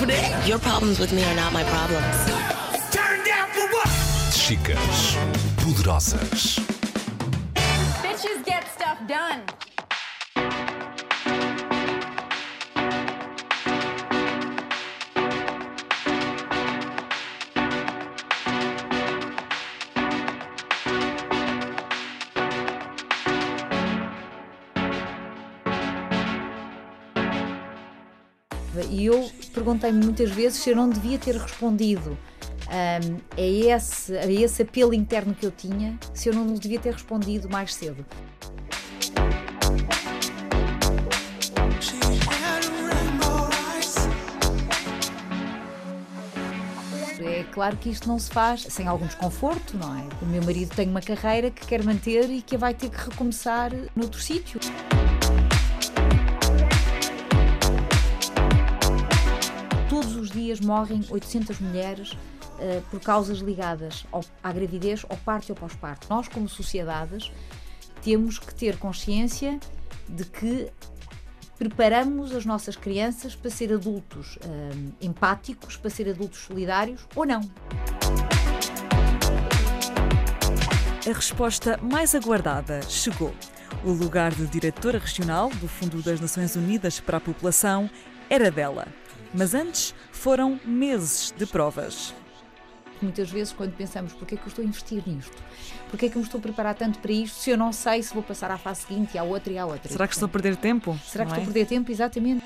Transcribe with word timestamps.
happening? 0.00 0.48
Your 0.48 0.58
problems 0.58 0.98
with 0.98 1.12
me 1.12 1.24
are 1.24 1.34
not 1.34 1.52
my 1.52 1.64
problems. 1.64 2.16
Turn 2.90 3.24
down 3.24 3.48
for 3.50 3.66
what? 3.74 3.88
Chicas 4.32 5.16
poderosas. 5.56 6.58
Bitches 8.02 8.44
get 8.44 8.66
stuff 8.68 8.98
done. 9.06 9.42
Eu 28.92 29.30
perguntei-me 29.60 30.02
muitas 30.02 30.30
vezes 30.30 30.62
se 30.62 30.70
eu 30.70 30.76
não 30.76 30.88
devia 30.88 31.18
ter 31.18 31.36
respondido 31.36 32.16
um, 32.66 33.16
a, 33.36 33.40
esse, 33.40 34.16
a 34.16 34.26
esse 34.26 34.62
apelo 34.62 34.94
interno 34.94 35.34
que 35.34 35.44
eu 35.44 35.50
tinha, 35.50 35.98
se 36.14 36.30
eu 36.30 36.34
não 36.34 36.54
devia 36.54 36.80
ter 36.80 36.94
respondido 36.94 37.46
mais 37.46 37.74
cedo. 37.74 38.06
É 47.22 47.44
claro 47.52 47.76
que 47.76 47.90
isto 47.90 48.08
não 48.08 48.18
se 48.18 48.30
faz 48.30 48.62
sem 48.62 48.86
algum 48.86 49.06
desconforto, 49.06 49.76
não 49.76 49.94
é? 49.94 50.08
O 50.22 50.26
meu 50.26 50.42
marido 50.42 50.74
tem 50.74 50.88
uma 50.88 51.02
carreira 51.02 51.50
que 51.50 51.66
quer 51.66 51.84
manter 51.84 52.30
e 52.30 52.40
que 52.40 52.56
vai 52.56 52.72
ter 52.72 52.88
que 52.88 52.96
recomeçar 52.96 53.70
noutro 53.94 54.20
sítio. 54.20 54.58
Dias 60.40 60.60
morrem 60.60 61.04
800 61.10 61.60
mulheres 61.60 62.12
uh, 62.12 62.82
por 62.90 63.00
causas 63.00 63.38
ligadas 63.38 64.06
ao, 64.10 64.24
à 64.42 64.52
gravidez, 64.52 65.04
ao 65.08 65.16
parto 65.18 65.48
e 65.48 65.52
ao 65.52 65.56
pós-parto. 65.56 66.06
Nós, 66.08 66.28
como 66.28 66.48
sociedades, 66.48 67.30
temos 68.02 68.38
que 68.38 68.54
ter 68.54 68.78
consciência 68.78 69.60
de 70.08 70.24
que 70.24 70.70
preparamos 71.58 72.34
as 72.34 72.46
nossas 72.46 72.74
crianças 72.74 73.36
para 73.36 73.50
ser 73.50 73.72
adultos 73.72 74.36
uh, 74.36 74.92
empáticos, 75.00 75.76
para 75.76 75.90
ser 75.90 76.08
adultos 76.08 76.40
solidários 76.40 77.06
ou 77.14 77.26
não. 77.26 77.40
A 81.08 81.12
resposta 81.12 81.78
mais 81.82 82.14
aguardada 82.14 82.82
chegou. 82.82 83.34
O 83.84 83.90
lugar 83.90 84.34
de 84.34 84.46
diretora 84.46 84.98
regional 84.98 85.48
do 85.48 85.68
Fundo 85.68 86.02
das 86.02 86.20
Nações 86.20 86.56
Unidas 86.56 86.98
para 86.98 87.18
a 87.18 87.20
População 87.20 87.88
era 88.28 88.50
dela. 88.50 88.86
Mas 89.32 89.54
antes 89.54 89.94
foram 90.12 90.58
meses 90.64 91.32
de 91.36 91.46
provas. 91.46 92.14
Muitas 93.00 93.30
vezes, 93.30 93.52
quando 93.52 93.72
pensamos 93.74 94.12
porque 94.12 94.34
é 94.34 94.38
que 94.38 94.44
eu 94.44 94.48
estou 94.48 94.62
a 94.62 94.68
investir 94.68 95.02
nisto, 95.06 95.36
porque 95.88 96.06
é 96.06 96.08
que 96.08 96.16
eu 96.16 96.20
me 96.20 96.26
estou 96.26 96.38
a 96.38 96.42
preparar 96.42 96.74
tanto 96.74 96.98
para 96.98 97.12
isto, 97.12 97.38
se 97.40 97.50
eu 97.50 97.56
não 97.56 97.72
sei 97.72 98.02
se 98.02 98.12
vou 98.12 98.22
passar 98.22 98.50
à 98.50 98.58
fase 98.58 98.82
seguinte 98.82 99.14
e 99.14 99.18
à 99.18 99.22
outra 99.22 99.52
e 99.52 99.56
à 99.56 99.64
outra. 99.64 99.90
Será 99.90 100.06
que 100.06 100.12
estou 100.12 100.26
a 100.26 100.28
perder 100.28 100.56
tempo? 100.56 100.98
Será 101.06 101.24
que 101.24 101.30
Não 101.30 101.38
estou 101.38 101.48
a 101.48 101.50
é? 101.50 101.54
perder 101.54 101.66
tempo? 101.66 101.90
Exatamente. 101.90 102.44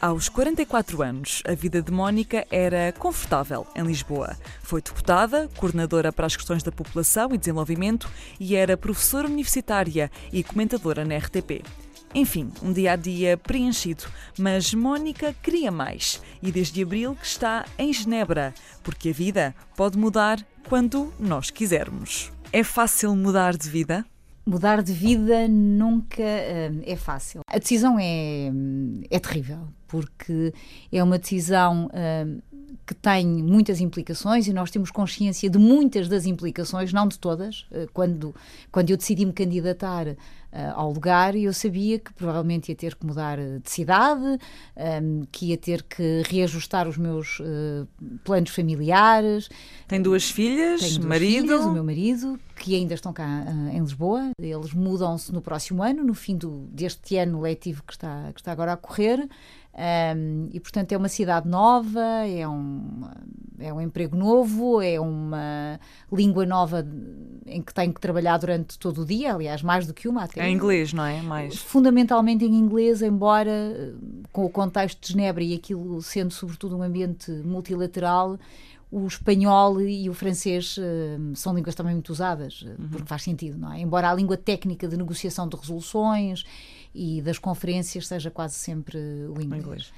Aos 0.00 0.28
44 0.28 1.02
anos, 1.02 1.42
a 1.46 1.54
vida 1.54 1.80
de 1.80 1.90
Mónica 1.92 2.46
era 2.50 2.92
confortável 2.92 3.66
em 3.74 3.84
Lisboa. 3.84 4.36
Foi 4.62 4.82
deputada, 4.82 5.48
coordenadora 5.56 6.12
para 6.12 6.26
as 6.26 6.36
questões 6.36 6.62
da 6.62 6.72
população 6.72 7.32
e 7.32 7.38
desenvolvimento 7.38 8.10
e 8.38 8.56
era 8.56 8.76
professora 8.76 9.28
universitária 9.28 10.10
e 10.32 10.42
comentadora 10.42 11.04
na 11.04 11.16
RTP. 11.16 11.62
Enfim, 12.14 12.52
um 12.62 12.72
dia 12.72 12.92
a 12.92 12.96
dia 12.96 13.36
preenchido, 13.36 14.04
mas 14.38 14.72
Mónica 14.72 15.34
queria 15.42 15.72
mais 15.72 16.22
e 16.40 16.52
desde 16.52 16.80
abril 16.80 17.16
que 17.16 17.26
está 17.26 17.64
em 17.76 17.92
Genebra, 17.92 18.54
porque 18.84 19.08
a 19.08 19.12
vida 19.12 19.54
pode 19.76 19.98
mudar 19.98 20.38
quando 20.68 21.12
nós 21.18 21.50
quisermos. 21.50 22.30
É 22.52 22.62
fácil 22.62 23.16
mudar 23.16 23.56
de 23.56 23.68
vida? 23.68 24.06
Mudar 24.46 24.80
de 24.80 24.92
vida 24.92 25.48
nunca 25.48 26.22
hum, 26.22 26.82
é 26.86 26.94
fácil. 26.94 27.40
A 27.48 27.58
decisão 27.58 27.98
é, 27.98 28.52
é 29.10 29.18
terrível, 29.18 29.66
porque 29.88 30.54
é 30.92 31.02
uma 31.02 31.18
decisão 31.18 31.90
hum, 31.92 32.40
que 32.86 32.94
tem 32.94 33.26
muitas 33.26 33.80
implicações 33.80 34.46
e 34.46 34.52
nós 34.52 34.70
temos 34.70 34.90
consciência 34.90 35.48
de 35.48 35.58
muitas 35.58 36.08
das 36.08 36.26
implicações, 36.26 36.92
não 36.92 37.08
de 37.08 37.18
todas. 37.18 37.66
Eh, 37.72 37.86
Quando, 37.92 38.34
quando 38.70 38.90
eu 38.90 38.96
decidi 38.96 39.24
me 39.24 39.32
candidatar 39.32 40.06
ao 40.74 40.92
lugar, 40.92 41.34
eu 41.34 41.52
sabia 41.52 41.98
que 41.98 42.12
provavelmente 42.12 42.68
ia 42.70 42.76
ter 42.76 42.94
que 42.94 43.04
mudar 43.04 43.38
eh, 43.38 43.58
de 43.58 43.70
cidade, 43.70 44.38
hum, 45.02 45.22
que 45.32 45.46
ia 45.46 45.58
ter 45.58 45.82
que 45.82 46.22
reajustar 46.28 46.88
os 46.88 46.96
meus 46.96 47.40
eh, 47.40 47.84
planos 48.24 48.50
familiares, 48.50 49.48
Tem 49.88 50.00
duas 50.00 50.30
filhas, 50.30 50.80
tenho 50.80 50.94
duas 50.94 51.06
marido. 51.06 51.46
filhas, 51.46 51.64
o 51.64 51.72
meu 51.72 51.84
marido, 51.84 52.38
que 52.56 52.74
ainda 52.74 52.94
estão 52.94 53.12
cá 53.12 53.44
ah, 53.46 53.74
em 53.74 53.80
Lisboa. 53.80 54.30
Eles 54.38 54.72
mudam-se 54.72 55.32
no 55.32 55.42
próximo 55.42 55.82
ano, 55.82 56.04
no 56.04 56.14
fim 56.14 56.36
do, 56.36 56.66
deste 56.70 57.16
ano 57.16 57.40
letivo 57.40 57.82
que 57.86 57.92
está, 57.92 58.30
que 58.32 58.40
está 58.40 58.52
agora 58.52 58.72
a 58.72 58.76
correr. 58.76 59.28
Ahm, 59.76 60.48
e, 60.52 60.60
portanto, 60.60 60.92
é 60.92 60.96
uma 60.96 61.08
cidade 61.08 61.48
nova, 61.48 62.00
é 62.00 62.46
um, 62.46 63.02
é 63.58 63.72
um 63.72 63.80
emprego 63.80 64.16
novo, 64.16 64.80
é 64.80 65.00
uma 65.00 65.80
língua 66.12 66.46
nova 66.46 66.86
em 67.44 67.60
que 67.60 67.74
tenho 67.74 67.92
que 67.92 68.00
trabalhar 68.00 68.38
durante 68.38 68.78
todo 68.78 69.02
o 69.02 69.04
dia, 69.04 69.34
aliás, 69.34 69.62
mais 69.62 69.84
do 69.86 69.92
que 69.92 70.06
uma 70.06 70.24
até. 70.24 70.42
É 70.42 70.50
inglês, 70.50 70.92
não 70.92 71.04
é? 71.04 71.20
Mais. 71.22 71.56
Fundamentalmente 71.56 72.44
em 72.44 72.54
inglês, 72.54 73.02
embora 73.02 73.50
eh, 73.50 73.94
com 74.32 74.44
o 74.44 74.50
contexto 74.50 75.00
de 75.00 75.12
Genebra 75.12 75.42
e 75.42 75.54
aquilo 75.54 76.00
sendo 76.00 76.32
sobretudo 76.32 76.76
um 76.76 76.82
ambiente 76.82 77.30
multilateral, 77.30 78.38
o 78.92 79.06
espanhol 79.08 79.80
e 79.80 80.08
o 80.08 80.14
francês 80.14 80.76
eh, 80.78 81.18
são 81.34 81.52
línguas 81.52 81.74
também 81.74 81.94
muito 81.94 82.10
usadas, 82.10 82.64
eh, 82.64 82.76
porque 82.92 83.08
faz 83.08 83.22
sentido, 83.22 83.58
não 83.58 83.72
é? 83.72 83.80
Embora 83.80 84.08
a 84.08 84.14
língua 84.14 84.36
técnica 84.36 84.86
de 84.86 84.96
negociação 84.96 85.48
de 85.48 85.56
resoluções 85.56 86.44
e 86.94 87.20
das 87.20 87.38
conferências 87.38 88.06
seja 88.06 88.30
quase 88.30 88.54
sempre 88.54 88.98
o 88.98 89.40
inglês. 89.40 89.62
inglês. 89.62 89.92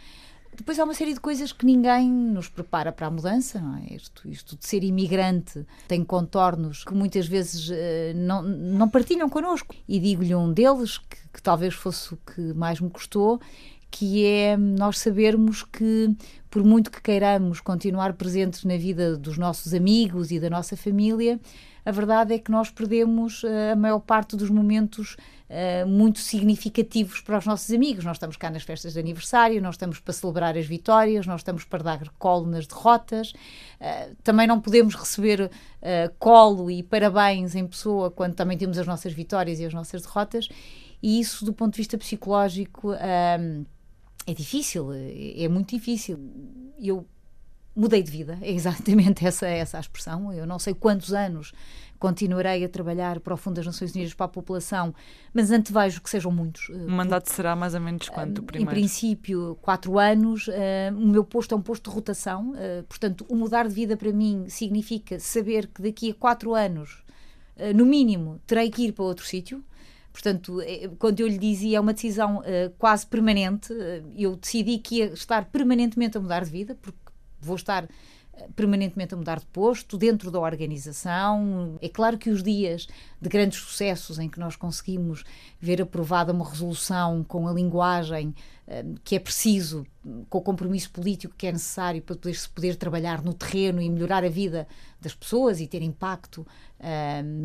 Depois 0.57 0.79
há 0.79 0.85
uma 0.85 0.95
série 0.95 1.13
de 1.13 1.21
coisas 1.21 1.53
que 1.53 1.67
ninguém 1.67 2.11
nos 2.11 2.49
prepara 2.49 2.91
para 2.91 3.09
a 3.09 3.11
mudança, 3.11 3.61
não 3.61 3.77
é? 3.77 3.95
Isto, 3.95 4.27
isto 4.27 4.57
de 4.57 4.67
ser 4.67 4.83
imigrante 4.83 5.67
tem 5.87 6.03
contornos 6.03 6.83
que 6.83 6.95
muitas 6.95 7.27
vezes 7.27 7.69
eh, 7.71 8.15
não, 8.15 8.43
não 8.43 8.89
partilham 8.89 9.29
connosco. 9.29 9.75
E 9.87 10.01
digo-lhe 10.01 10.35
um 10.35 10.51
deles, 10.51 10.97
que, 10.97 11.17
que 11.35 11.43
talvez 11.43 11.75
fosse 11.75 12.15
o 12.15 12.17
que 12.17 12.41
mais 12.55 12.81
me 12.81 12.89
custou, 12.89 13.39
que 13.91 14.25
é 14.25 14.57
nós 14.57 14.99
sabermos 14.99 15.63
que, 15.63 16.17
por 16.49 16.65
muito 16.65 16.91
que 16.91 17.03
queiramos 17.03 17.61
continuar 17.61 18.15
presentes 18.15 18.65
na 18.65 18.79
vida 18.79 19.15
dos 19.17 19.37
nossos 19.37 19.75
amigos 19.75 20.31
e 20.31 20.41
da 20.41 20.49
nossa 20.49 20.75
família, 20.75 21.39
a 21.87 21.91
verdade 21.93 22.35
é 22.35 22.39
que 22.39 22.51
nós 22.51 22.69
perdemos 22.69 23.45
eh, 23.45 23.73
a 23.73 23.77
maior 23.77 24.01
parte 24.01 24.37
dos 24.37 24.51
momentos 24.51 25.17
eh, 25.49 25.85
muito 25.85 26.19
significativos 26.19 27.21
para 27.21 27.39
os 27.39 27.47
nossos 27.47 27.71
amigos. 27.73 28.05
Nós 28.05 28.17
estamos 28.17 28.37
cá 28.37 28.51
nas 28.51 28.65
festas 28.65 28.95
de 28.95 28.99
aniversário, 28.99 29.63
nós 29.63 29.77
estamos 29.77 30.01
para 30.01 30.13
celebrar 30.13 30.59
as 30.59 30.67
vitórias, 30.67 31.25
nós 31.25 31.41
estamos 31.41 31.63
para 31.63 31.85
dar 31.85 32.09
colo 32.19 32.47
nas 32.47 32.67
derrotas. 32.67 33.33
Eh, 33.79 34.11
também 34.25 34.49
não 34.49 34.61
podemos 34.61 34.97
receber 34.97 35.49
eh, 35.81 36.11
colo 36.19 36.69
e 36.69 36.83
parabéns 36.83 37.55
em 37.55 37.65
pessoa 37.65 38.11
quando 38.11 38.35
também 38.35 38.59
temos 38.59 38.77
as 38.77 38.89
nossas 38.89 39.13
vitórias 39.13 39.61
e 39.61 39.65
as 39.65 39.73
nossas 39.73 40.03
derrotas. 40.03 40.49
E 41.01 41.21
isso, 41.21 41.45
do 41.45 41.53
ponto 41.53 41.75
de 41.75 41.79
vista 41.79 41.97
psicológico, 41.97 42.93
é 42.95 44.35
difícil, 44.35 44.93
é 44.93 45.45
é 45.45 45.49
muito 45.49 45.77
difícil. 45.77 46.19
Eu 46.79 47.07
mudei 47.77 48.03
de 48.03 48.11
vida, 48.11 48.39
é 48.41 48.51
exatamente 48.51 49.25
essa, 49.27 49.47
essa 49.47 49.77
a 49.77 49.81
expressão. 49.81 50.33
Eu 50.33 50.47
não 50.47 50.59
sei 50.59 50.73
quantos 50.75 51.13
anos 51.13 51.53
continuarei 51.99 52.65
a 52.65 52.69
trabalhar 52.69 53.21
para 53.21 53.35
o 53.35 53.37
Fundo 53.37 53.57
das 53.57 53.67
Nações 53.67 53.95
Unidas 53.95 54.13
para 54.15 54.27
a 54.27 54.29
População, 54.29 54.95
mas 55.33 55.51
antevejo 55.51 56.01
que 56.03 56.11
sejam 56.11 56.31
muitos. 56.33 56.69
O 56.69 56.91
mandato 56.91 57.31
será 57.31 57.55
mais 57.57 57.75
ou 57.75 57.81
menos 57.81 58.09
quanto 58.09 58.39
o 58.39 58.43
Em 58.43 58.47
primeiro? 58.47 58.71
princípio, 58.71 59.57
quatro 59.63 59.99
anos. 59.99 60.49
eh, 60.53 60.91
o 60.95 61.07
meu 61.07 61.25
posto 61.25 61.55
é 61.55 61.57
um 61.59 61.63
posto 61.63 61.89
de 61.91 61.95
rotação, 61.95 62.53
eh, 62.57 62.83
portanto, 62.89 63.25
o 63.29 63.37
mudar 63.37 63.67
de 63.69 63.75
vida 63.75 63.97
para 63.97 64.13
mim 64.13 64.45
significa 64.49 65.19
saber 65.19 65.67
que 65.69 65.81
daqui 65.83 66.11
a 66.11 66.15
quatro 66.15 66.55
anos, 66.55 67.03
eh, 67.57 67.73
no 67.73 67.87
mínimo, 67.87 68.41
terei 68.47 68.71
que 68.71 68.83
ir 68.87 68.93
para 68.93 69.05
outro 69.05 69.25
sítio. 69.25 69.65
Portanto, 70.13 70.61
eh, 70.63 70.91
quando 70.99 71.21
eu 71.21 71.27
lhe 71.29 71.39
dizia 71.39 71.79
é 71.79 71.81
uma 71.81 71.93
decisão 71.95 72.43
eh, 72.45 72.71
quase 72.79 73.07
permanente, 73.07 73.73
eh, 73.73 74.03
eu 74.17 74.37
decidi 74.37 74.79
que 74.79 74.97
ia 74.97 75.07
estar 75.13 75.47
permanentemente 75.47 76.17
a 76.19 76.21
mudar 76.21 76.45
de 76.45 76.51
vida, 76.51 76.75
porque 76.81 76.99
vou 77.41 77.57
estar 77.57 77.89
eh, 78.35 78.49
permanentemente 78.55 79.15
a 79.15 79.17
mudar 79.17 79.39
de 79.39 79.47
posto 79.47 79.97
dentro 79.97 80.31
da 80.31 80.41
organização. 80.41 81.79
É 81.81 81.89
claro 81.89 82.19
que 82.19 82.31
os 82.31 82.43
dias 82.43 82.87
de 83.21 83.29
grandes 83.29 83.59
sucessos 83.59 84.19
em 84.19 84.29
que 84.29 84.39
nós 84.39 84.57
conseguimos 84.57 85.25
ver 85.61 85.81
aprovada 85.81 86.33
uma 86.33 86.49
resolução 86.49 87.25
com 87.25 87.49
a 87.49 87.53
linguagem 87.53 88.35
que 89.05 89.15
é 89.15 89.19
preciso, 89.21 89.87
com 90.29 90.39
o 90.39 90.43
compromisso 90.43 90.91
político 90.91 91.35
que 91.37 91.47
é 91.47 91.53
necessário 91.53 92.03
para 92.03 92.17
poder, 92.17 92.35
se 92.35 92.49
poder 92.49 92.75
trabalhar 92.77 93.23
no 93.23 93.33
terreno 93.33 93.81
e 93.81 93.89
melhorar 93.89 94.25
a 94.25 94.29
vida 94.29 94.67
das 95.01 95.15
pessoas 95.15 95.61
e 95.61 95.69
ter 95.69 95.83
impacto 95.83 96.45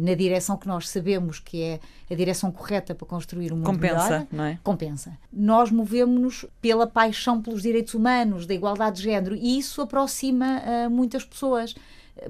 na 0.04 0.14
direção 0.14 0.58
que 0.58 0.68
nós 0.68 0.90
sabemos 0.90 1.40
que 1.40 1.62
é 1.62 1.80
a 2.10 2.16
direção 2.16 2.52
correta 2.52 2.96
para 2.96 3.08
construir 3.08 3.54
um 3.54 3.58
mundo 3.58 3.66
Compensa, 3.66 4.10
melhor. 4.10 4.28
não 4.32 4.44
é? 4.44 4.60
Compensa. 4.64 5.18
Nós 5.32 5.72
movemos-nos 5.72 6.46
pela 6.60 6.88
paixão 6.88 7.42
pelos 7.42 7.62
direitos 7.62 7.94
humanos, 7.94 8.46
da 8.46 8.54
igualdade 8.54 8.98
de 8.98 9.04
género, 9.04 9.36
e 9.36 9.58
isso 9.58 9.82
aproxima 9.82 10.62
uh, 10.62 10.90
muitas 10.90 11.24
pessoas, 11.24 11.76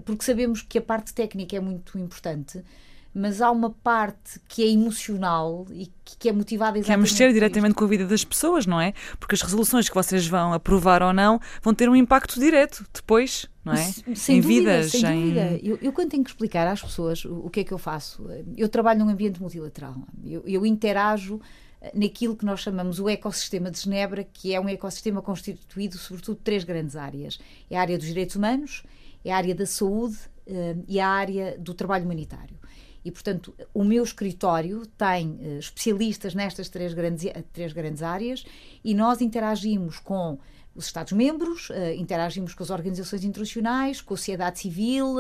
porque 0.06 0.24
sabemos 0.24 0.62
que 0.62 0.78
a 0.78 0.82
parte 0.82 1.14
técnica 1.14 1.56
é 1.56 1.60
muito 1.60 1.98
importante 1.98 2.64
mas 3.14 3.42
há 3.42 3.52
uma 3.52 3.70
parte 3.70 4.40
que 4.48 4.64
é 4.64 4.68
emocional 4.68 5.66
e 5.72 5.92
que 6.04 6.30
é 6.30 6.32
motivada 6.32 6.78
exatamente 6.78 6.86
Que 6.86 6.92
é 6.92 6.98
mexer 6.98 7.34
diretamente 7.34 7.76
com 7.76 7.84
a 7.84 7.88
vida 7.88 8.06
das 8.06 8.24
pessoas, 8.24 8.66
não 8.66 8.80
é? 8.80 8.94
Porque 9.20 9.36
as 9.36 9.42
resoluções 9.42 9.90
que 9.90 9.96
vocês 9.96 10.26
vão 10.28 10.54
aprovar 10.54 11.04
ou 11.04 11.12
não 11.12 11.40
vão 11.62 11.74
ter 11.74 11.90
um 11.90 11.96
impacto 11.96 12.40
direto 12.40 12.86
depois, 12.94 13.50
não 13.66 13.74
é? 13.74 13.84
Sem 14.16 14.38
em 14.38 14.42
dúvida, 14.42 14.78
vidas, 14.78 14.92
sem 14.92 15.06
em... 15.06 15.22
dúvida. 15.22 15.60
Eu, 15.62 15.80
eu, 15.82 15.94
quando 15.94 16.10
tenho 16.10 16.24
que 16.24 16.30
explicar 16.30 16.68
às 16.68 16.82
pessoas 16.82 17.26
o, 17.26 17.46
o 17.46 17.50
que 17.50 17.62
é 17.62 17.64
que 17.64 17.74
eu 17.74 17.78
faço, 17.78 18.26
eu 18.56 18.70
trabalho 18.70 19.00
num 19.00 19.10
ambiente 19.10 19.42
multilateral. 19.42 19.96
Eu, 20.26 20.44
eu 20.46 20.66
interajo 20.66 21.42
eh, 21.82 21.92
naquilo 21.94 22.36
que 22.36 22.46
nós 22.46 22.62
chamamos 22.62 23.00
o 23.00 23.10
ecossistema 23.10 23.70
de 23.70 23.80
Genebra, 23.80 24.24
que 24.24 24.54
é 24.54 24.60
um 24.60 24.70
ecossistema 24.70 25.22
constituído 25.22 25.98
sobretudo 25.98 26.38
de 26.38 26.44
três 26.44 26.64
grandes 26.64 26.96
áreas. 26.96 27.40
É 27.70 27.78
a 27.78 27.82
área 27.82 27.98
dos 27.98 28.08
direitos 28.08 28.36
humanos, 28.36 28.84
é 29.26 29.32
a 29.32 29.38
área 29.38 29.56
da 29.56 29.66
saúde 29.66 30.18
uh, 30.48 30.84
e 30.88 31.00
a 31.00 31.08
área 31.08 31.58
do 31.58 31.74
trabalho 31.74 32.06
humanitário. 32.06 32.61
E, 33.04 33.12
portanto, 33.12 33.54
o 33.74 33.84
meu 33.84 34.04
escritório 34.04 34.86
tem 34.86 35.32
uh, 35.32 35.60
especialistas 35.60 36.36
nestas 36.36 36.70
três 36.70 36.94
grandes, 36.94 37.32
três 37.52 37.74
grandes 37.74 38.04
áreas 38.04 38.46
e 38.84 38.94
nós 38.94 39.22
interagimos 39.22 40.00
com 40.00 40.38
os 40.76 40.86
Estados-membros, 40.86 41.70
uh, 41.70 41.94
interagimos 41.98 42.54
com 42.54 42.64
as 42.64 42.70
organizações 42.70 43.24
internacionais, 43.24 44.02
com 44.02 44.14
a 44.14 44.18
sociedade 44.18 44.60
civil, 44.60 45.16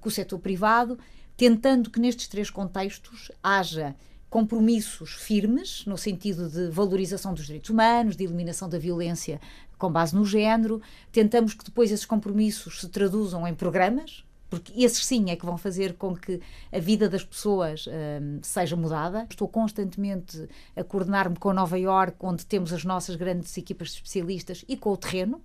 com 0.00 0.08
o 0.08 0.12
setor 0.12 0.38
privado, 0.38 0.98
tentando 1.36 1.90
que 1.90 2.00
nestes 2.00 2.28
três 2.28 2.50
contextos 2.50 3.30
haja 3.42 3.94
compromissos 4.32 5.12
firmes, 5.12 5.84
no 5.84 5.98
sentido 5.98 6.48
de 6.48 6.70
valorização 6.70 7.34
dos 7.34 7.44
direitos 7.44 7.68
humanos, 7.68 8.16
de 8.16 8.24
eliminação 8.24 8.66
da 8.66 8.78
violência 8.78 9.38
com 9.76 9.92
base 9.92 10.16
no 10.16 10.24
género. 10.24 10.80
Tentamos 11.12 11.52
que 11.52 11.62
depois 11.62 11.92
esses 11.92 12.06
compromissos 12.06 12.80
se 12.80 12.88
traduzam 12.88 13.46
em 13.46 13.54
programas, 13.54 14.24
porque 14.52 14.84
esses 14.84 15.06
sim 15.06 15.30
é 15.30 15.36
que 15.36 15.46
vão 15.46 15.56
fazer 15.56 15.94
com 15.94 16.14
que 16.14 16.38
a 16.70 16.78
vida 16.78 17.08
das 17.08 17.24
pessoas 17.24 17.86
um, 17.86 18.38
seja 18.42 18.76
mudada. 18.76 19.26
Estou 19.30 19.48
constantemente 19.48 20.46
a 20.76 20.84
coordenar-me 20.84 21.38
com 21.38 21.54
Nova 21.54 21.78
York, 21.78 22.18
onde 22.20 22.44
temos 22.44 22.70
as 22.70 22.84
nossas 22.84 23.16
grandes 23.16 23.56
equipas 23.56 23.88
de 23.88 23.94
especialistas, 23.94 24.62
e 24.68 24.76
com 24.76 24.90
o 24.90 24.96
terreno, 24.98 25.40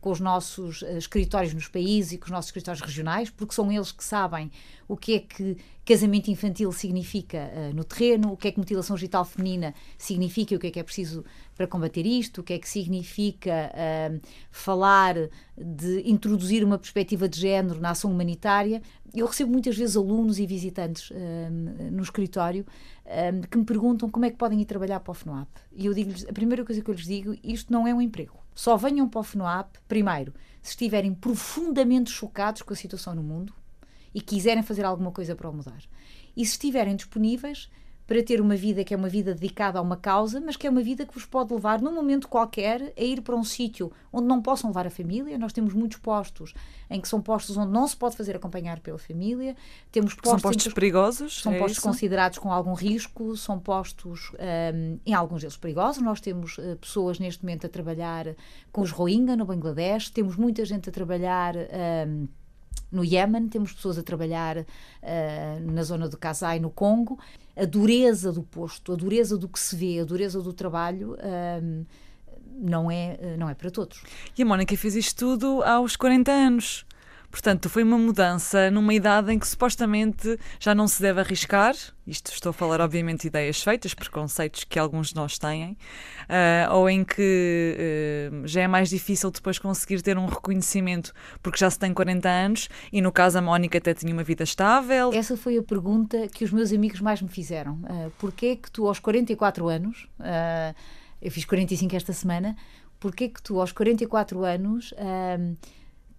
com 0.00 0.10
os 0.10 0.20
nossos 0.20 0.82
uh, 0.82 0.96
escritórios 0.96 1.52
nos 1.52 1.68
países 1.68 2.12
e 2.12 2.18
com 2.18 2.26
os 2.26 2.30
nossos 2.30 2.48
escritórios 2.48 2.82
regionais, 2.82 3.28
porque 3.28 3.54
são 3.54 3.70
eles 3.70 3.92
que 3.92 4.02
sabem 4.02 4.50
o 4.88 4.96
que 4.96 5.14
é 5.14 5.18
que 5.20 5.56
casamento 5.84 6.30
infantil 6.30 6.72
significa 6.72 7.50
uh, 7.52 7.74
no 7.74 7.84
terreno, 7.84 8.32
o 8.32 8.36
que 8.36 8.48
é 8.48 8.52
que 8.52 8.58
mutilação 8.58 8.96
genital 8.96 9.24
feminina 9.24 9.74
significa 9.98 10.54
o 10.54 10.58
que 10.58 10.68
é 10.68 10.70
que 10.70 10.80
é 10.80 10.82
preciso 10.82 11.24
para 11.56 11.66
combater 11.66 12.06
isto, 12.06 12.40
o 12.40 12.44
que 12.44 12.54
é 12.54 12.58
que 12.58 12.68
significa 12.68 13.70
uh, 13.74 14.20
falar 14.50 15.16
de 15.58 16.08
introduzir 16.08 16.64
uma 16.64 16.78
perspectiva 16.78 17.28
de 17.28 17.38
género 17.38 17.80
na 17.80 17.90
ação 17.90 18.10
humanitária. 18.10 18.80
Eu 19.12 19.26
recebo 19.26 19.52
muitas 19.52 19.76
vezes 19.76 19.96
alunos 19.96 20.38
e 20.38 20.46
visitantes 20.46 21.10
no 21.92 22.02
escritório 22.02 22.64
que 23.50 23.58
me 23.58 23.64
perguntam 23.64 24.08
como 24.08 24.24
é 24.24 24.30
que 24.30 24.36
podem 24.36 24.60
ir 24.60 24.64
trabalhar 24.64 25.00
para 25.00 25.10
o 25.10 25.14
FNOAP. 25.14 25.48
E 25.72 25.84
eu 25.84 25.92
digo-lhes, 25.92 26.24
a 26.26 26.32
primeira 26.32 26.64
coisa 26.64 26.80
que 26.80 26.88
eu 26.88 26.94
lhes 26.94 27.04
digo, 27.04 27.36
isto 27.42 27.70
não 27.70 27.86
é 27.86 27.92
um 27.92 28.00
emprego. 28.00 28.38
Só 28.60 28.76
venham 28.76 29.08
para 29.08 29.20
o 29.20 29.24
FNOAP, 29.24 29.78
primeiro, 29.88 30.34
se 30.60 30.72
estiverem 30.72 31.14
profundamente 31.14 32.10
chocados 32.10 32.60
com 32.60 32.74
a 32.74 32.76
situação 32.76 33.14
no 33.14 33.22
mundo 33.22 33.54
e 34.14 34.20
quiserem 34.20 34.62
fazer 34.62 34.84
alguma 34.84 35.10
coisa 35.10 35.34
para 35.34 35.48
o 35.48 35.52
mudar. 35.54 35.82
E 36.36 36.44
se 36.44 36.52
estiverem 36.52 36.94
disponíveis 36.94 37.70
para 38.10 38.24
ter 38.24 38.40
uma 38.40 38.56
vida 38.56 38.82
que 38.82 38.92
é 38.92 38.96
uma 38.96 39.08
vida 39.08 39.32
dedicada 39.32 39.78
a 39.78 39.82
uma 39.82 39.96
causa, 39.96 40.40
mas 40.40 40.56
que 40.56 40.66
é 40.66 40.70
uma 40.70 40.82
vida 40.82 41.06
que 41.06 41.14
vos 41.14 41.24
pode 41.24 41.54
levar, 41.54 41.80
num 41.80 41.94
momento 41.94 42.26
qualquer, 42.26 42.92
a 42.98 43.00
ir 43.00 43.20
para 43.20 43.36
um 43.36 43.44
sítio 43.44 43.92
onde 44.12 44.26
não 44.26 44.42
possam 44.42 44.70
levar 44.70 44.84
a 44.84 44.90
família. 44.90 45.38
Nós 45.38 45.52
temos 45.52 45.72
muitos 45.72 45.98
postos 45.98 46.52
em 46.90 47.00
que 47.00 47.06
são 47.06 47.22
postos 47.22 47.56
onde 47.56 47.70
não 47.70 47.86
se 47.86 47.96
pode 47.96 48.16
fazer 48.16 48.34
acompanhar 48.34 48.80
pela 48.80 48.98
família. 48.98 49.54
Temos 49.92 50.12
postos 50.14 50.42
são 50.42 50.50
postos 50.50 50.72
perigosos? 50.74 51.40
São 51.40 51.52
é 51.52 51.58
postos 51.58 51.78
isso? 51.78 51.86
considerados 51.86 52.40
com 52.40 52.52
algum 52.52 52.74
risco, 52.74 53.36
são 53.36 53.60
postos, 53.60 54.32
um, 54.74 54.98
em 55.06 55.14
alguns 55.14 55.42
deles, 55.42 55.56
perigosos. 55.56 56.02
Nós 56.02 56.20
temos 56.20 56.58
uh, 56.58 56.76
pessoas 56.80 57.20
neste 57.20 57.44
momento 57.44 57.66
a 57.66 57.68
trabalhar 57.68 58.34
com 58.72 58.80
os 58.80 58.90
Rohingya 58.90 59.36
no 59.36 59.44
Bangladesh, 59.44 60.10
temos 60.10 60.34
muita 60.34 60.64
gente 60.64 60.88
a 60.88 60.92
trabalhar. 60.92 61.54
Um, 62.08 62.26
no 62.90 63.04
Iémen, 63.04 63.48
temos 63.48 63.72
pessoas 63.72 63.98
a 63.98 64.02
trabalhar 64.02 64.58
uh, 64.58 64.64
na 65.72 65.82
zona 65.82 66.08
do 66.08 66.16
Kasai, 66.16 66.58
no 66.58 66.70
Congo. 66.70 67.18
A 67.56 67.64
dureza 67.64 68.32
do 68.32 68.42
posto, 68.42 68.92
a 68.92 68.96
dureza 68.96 69.36
do 69.36 69.48
que 69.48 69.60
se 69.60 69.76
vê, 69.76 70.00
a 70.00 70.04
dureza 70.04 70.40
do 70.40 70.52
trabalho. 70.52 71.16
Um, 71.62 71.84
não 72.62 72.90
é, 72.90 73.36
não 73.38 73.48
é 73.48 73.54
para 73.54 73.70
todos. 73.70 74.02
E 74.36 74.42
a 74.42 74.46
Mónica 74.46 74.76
fez 74.76 74.94
isto 74.94 75.18
tudo 75.18 75.62
aos 75.62 75.96
40 75.96 76.30
anos. 76.30 76.84
Portanto, 77.30 77.68
foi 77.68 77.82
uma 77.82 77.96
mudança 77.96 78.70
numa 78.70 78.92
idade 78.92 79.32
em 79.32 79.38
que 79.38 79.46
supostamente 79.46 80.38
já 80.58 80.74
não 80.74 80.88
se 80.88 81.00
deve 81.00 81.20
arriscar. 81.20 81.74
Isto 82.06 82.32
estou 82.32 82.50
a 82.50 82.52
falar, 82.52 82.80
obviamente, 82.80 83.22
de 83.22 83.28
ideias 83.28 83.62
feitas, 83.62 83.94
preconceitos 83.94 84.64
que 84.64 84.78
alguns 84.78 85.10
de 85.10 85.14
nós 85.14 85.38
têm, 85.38 85.72
uh, 86.22 86.74
ou 86.74 86.90
em 86.90 87.04
que 87.04 87.76
uh, 88.32 88.46
já 88.48 88.62
é 88.62 88.68
mais 88.68 88.90
difícil 88.90 89.30
depois 89.30 89.58
conseguir 89.58 90.02
ter 90.02 90.18
um 90.18 90.26
reconhecimento 90.26 91.12
porque 91.40 91.58
já 91.58 91.70
se 91.70 91.78
tem 91.78 91.94
40 91.94 92.28
anos 92.28 92.68
e, 92.92 93.00
no 93.00 93.12
caso, 93.12 93.38
a 93.38 93.42
Mónica 93.42 93.78
até 93.78 93.94
tinha 93.94 94.12
uma 94.12 94.24
vida 94.24 94.42
estável. 94.42 95.12
Essa 95.12 95.36
foi 95.36 95.56
a 95.56 95.62
pergunta 95.62 96.26
que 96.28 96.44
os 96.44 96.50
meus 96.50 96.72
amigos 96.72 97.00
mais 97.00 97.22
me 97.22 97.28
fizeram. 97.28 97.74
Uh, 97.74 98.10
Porquê 98.18 98.46
é 98.46 98.56
que 98.56 98.70
tu, 98.70 98.86
aos 98.86 98.98
44 98.98 99.68
anos, 99.68 100.06
uh, 100.18 100.74
eu 101.22 101.30
fiz 101.30 101.44
45 101.44 101.96
esta 101.96 102.12
semana, 102.12 102.56
porquê 102.98 103.24
é 103.24 103.28
que 103.28 103.42
tu, 103.42 103.60
aos 103.60 103.72
44 103.72 104.44
anos, 104.44 104.92
uh, 104.92 105.56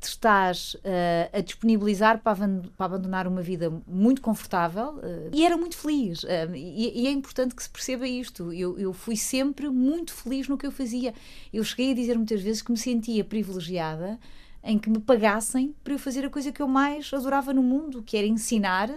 te 0.01 0.09
estás 0.09 0.74
uh, 0.74 1.38
a 1.38 1.42
disponibilizar 1.42 2.19
para, 2.21 2.36
para, 2.75 2.86
abandonar 2.86 3.27
uma 3.27 3.42
vida 3.42 3.71
muito 3.88 4.21
confortável 4.21 4.95
uh, 4.95 5.30
e 5.31 5.45
era 5.45 5.56
muito 5.56 5.77
feliz. 5.77 6.24
Uh, 6.24 6.56
e, 6.56 7.03
e, 7.03 7.07
é 7.07 7.12
importante 7.12 7.53
que 7.53 7.62
se 7.62 7.69
perceba 7.69 8.07
isto. 8.07 8.51
Eu, 8.51 8.80
eu, 8.80 8.92
fui 8.94 9.15
sempre 9.15 9.69
muito 9.69 10.12
feliz 10.12 10.48
no 10.48 10.57
que 10.57 10.65
eu 10.65 10.71
fazia. 10.71 11.13
Eu 11.53 11.63
cheguei 11.63 11.92
a 11.92 11.94
dizer 11.95 12.18
muitas 12.18 12.42
vezes 12.42 12.62
que 12.63 12.71
me 12.71 12.77
sentia 12.77 13.24
privilegiada 13.24 14.19
em 14.63 14.77
que 14.77 14.89
me 14.89 15.00
pagassem 15.00 15.75
para 15.83 15.94
eu 15.94 16.00
fazer 16.00 16.25
a 16.25 16.30
coisa 16.30 16.51
que 16.51 16.62
eu 16.62 16.68
mais 16.68 17.12
adorava 17.13 17.53
no 17.53 17.62
mundo, 17.62 18.01
que 18.01 18.18
era 18.18 18.25
ensinar. 18.25 18.89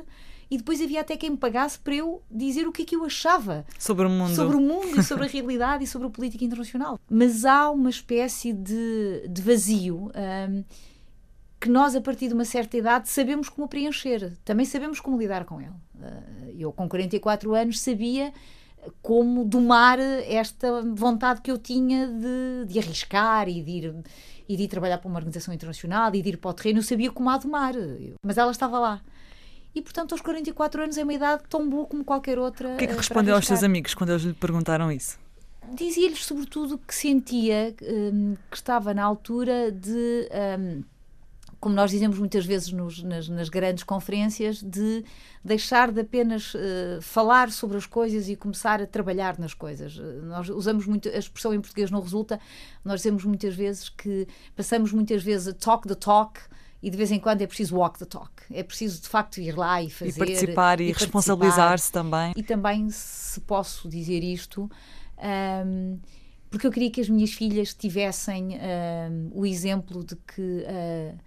E 0.50 0.56
depois 0.56 0.80
havia 0.80 1.00
até 1.00 1.16
quem 1.16 1.30
me 1.30 1.36
pagasse 1.36 1.78
para 1.78 1.94
eu 1.94 2.22
dizer 2.30 2.66
o 2.66 2.72
que 2.72 2.82
é 2.82 2.84
que 2.84 2.96
eu 2.96 3.04
achava 3.04 3.64
sobre 3.78 4.06
o 4.06 4.10
mundo, 4.10 4.34
sobre 4.34 4.56
o 4.56 4.60
mundo 4.60 5.00
e 5.00 5.02
sobre 5.02 5.24
a 5.24 5.26
realidade 5.28 5.84
e 5.84 5.86
sobre 5.86 6.06
a 6.06 6.10
política 6.10 6.44
internacional. 6.44 7.00
Mas 7.10 7.44
há 7.44 7.70
uma 7.70 7.90
espécie 7.90 8.52
de, 8.52 9.26
de 9.28 9.42
vazio. 9.42 10.10
Um, 10.14 10.64
que 11.64 11.70
nós, 11.70 11.96
a 11.96 12.00
partir 12.02 12.28
de 12.28 12.34
uma 12.34 12.44
certa 12.44 12.76
idade, 12.76 13.08
sabemos 13.08 13.48
como 13.48 13.66
preencher, 13.66 14.36
também 14.44 14.66
sabemos 14.66 15.00
como 15.00 15.16
lidar 15.16 15.46
com 15.46 15.62
ele. 15.62 15.72
Eu, 16.58 16.70
com 16.70 16.86
44 16.86 17.54
anos, 17.54 17.80
sabia 17.80 18.34
como 19.00 19.46
domar 19.46 19.98
esta 19.98 20.82
vontade 20.82 21.40
que 21.40 21.50
eu 21.50 21.56
tinha 21.56 22.06
de, 22.06 22.70
de 22.70 22.78
arriscar 22.78 23.48
e 23.48 23.62
de, 23.62 23.70
ir, 23.70 23.94
e 24.46 24.58
de 24.58 24.64
ir 24.64 24.68
trabalhar 24.68 24.98
para 24.98 25.08
uma 25.08 25.16
organização 25.16 25.54
internacional 25.54 26.14
e 26.14 26.20
de 26.20 26.28
ir 26.28 26.36
para 26.36 26.50
o 26.50 26.52
terreno. 26.52 26.80
Eu 26.80 26.82
sabia 26.82 27.10
como 27.10 27.30
a 27.30 27.38
domar, 27.38 27.72
mas 28.22 28.36
ela 28.36 28.50
estava 28.50 28.78
lá. 28.78 29.00
E, 29.74 29.80
portanto, 29.80 30.12
aos 30.12 30.20
44 30.20 30.82
anos 30.82 30.98
é 30.98 31.02
uma 31.02 31.14
idade 31.14 31.44
tão 31.48 31.66
boa 31.66 31.86
como 31.86 32.04
qualquer 32.04 32.38
outra. 32.38 32.74
O 32.74 32.76
que 32.76 32.84
é 32.84 32.88
que 32.88 32.94
respondeu 32.94 33.34
aos 33.34 33.46
seus 33.46 33.62
amigos 33.62 33.94
quando 33.94 34.10
eles 34.10 34.22
lhe 34.22 34.34
perguntaram 34.34 34.92
isso? 34.92 35.18
Dizia-lhes, 35.72 36.26
sobretudo, 36.26 36.76
que 36.76 36.94
sentia 36.94 37.74
um, 37.82 38.36
que 38.50 38.56
estava 38.58 38.92
na 38.92 39.02
altura 39.02 39.72
de. 39.72 40.28
Um, 40.60 40.93
como 41.64 41.74
nós 41.74 41.90
dizemos 41.90 42.18
muitas 42.18 42.44
vezes 42.44 42.70
nos, 42.70 43.02
nas, 43.02 43.26
nas, 43.26 43.48
grandes 43.48 43.84
conferências, 43.84 44.62
de 44.62 45.02
deixar 45.42 45.90
de 45.90 46.02
apenas 46.02 46.52
uh, 46.52 47.00
falar 47.00 47.50
sobre 47.50 47.78
as 47.78 47.86
coisas 47.86 48.28
e 48.28 48.36
começar 48.36 48.82
a 48.82 48.86
trabalhar 48.86 49.38
nas 49.38 49.54
coisas. 49.54 49.96
Nós 50.24 50.50
usamos 50.50 50.84
muito, 50.84 51.08
a 51.08 51.16
expressão 51.16 51.54
em 51.54 51.60
português 51.62 51.90
não 51.90 52.02
resulta, 52.02 52.38
nós 52.84 53.00
dizemos 53.00 53.24
muitas 53.24 53.54
vezes 53.54 53.88
que 53.88 54.28
passamos 54.54 54.92
muitas 54.92 55.22
vezes 55.22 55.48
a 55.48 55.54
talk 55.54 55.88
the 55.88 55.94
talk 55.94 56.38
e 56.82 56.90
de 56.90 56.98
vez 56.98 57.10
em 57.10 57.18
quando 57.18 57.40
é 57.40 57.46
preciso 57.46 57.76
walk 57.76 57.98
the 57.98 58.04
talk. 58.04 58.30
É 58.52 58.62
preciso 58.62 59.00
de 59.00 59.08
facto 59.08 59.38
ir 59.38 59.56
lá 59.56 59.82
e 59.82 59.88
fazer. 59.88 60.10
E 60.10 60.18
participar 60.18 60.80
e, 60.82 60.90
e 60.90 60.92
responsabilizar-se 60.92 61.90
também. 61.90 62.34
E 62.36 62.42
também, 62.42 62.90
se 62.90 63.40
posso 63.40 63.88
dizer 63.88 64.22
isto. 64.22 64.70
Um, 65.66 65.98
porque 66.50 66.66
eu 66.66 66.70
queria 66.70 66.90
que 66.90 67.00
as 67.00 67.08
minhas 67.08 67.32
filhas 67.32 67.72
tivessem 67.72 68.58
um, 68.58 69.30
o 69.32 69.46
exemplo 69.46 70.04
de 70.04 70.14
que 70.14 70.42
uh, 70.42 71.18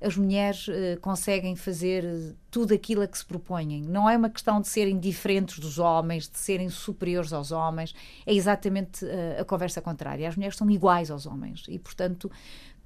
as 0.00 0.16
mulheres 0.16 0.66
eh, 0.68 0.96
conseguem 1.00 1.54
fazer 1.54 2.04
eh, 2.04 2.32
tudo 2.50 2.72
aquilo 2.72 3.02
a 3.02 3.06
que 3.06 3.18
se 3.18 3.24
propõem. 3.24 3.82
Não 3.82 4.08
é 4.08 4.16
uma 4.16 4.30
questão 4.30 4.60
de 4.60 4.66
serem 4.66 4.98
diferentes 4.98 5.58
dos 5.58 5.78
homens, 5.78 6.28
de 6.28 6.38
serem 6.38 6.70
superiores 6.70 7.32
aos 7.32 7.52
homens, 7.52 7.94
é 8.24 8.32
exatamente 8.32 9.04
eh, 9.04 9.38
a 9.38 9.44
conversa 9.44 9.82
contrária. 9.82 10.26
As 10.26 10.36
mulheres 10.36 10.56
são 10.56 10.70
iguais 10.70 11.10
aos 11.10 11.26
homens 11.26 11.64
e, 11.68 11.78
portanto, 11.78 12.30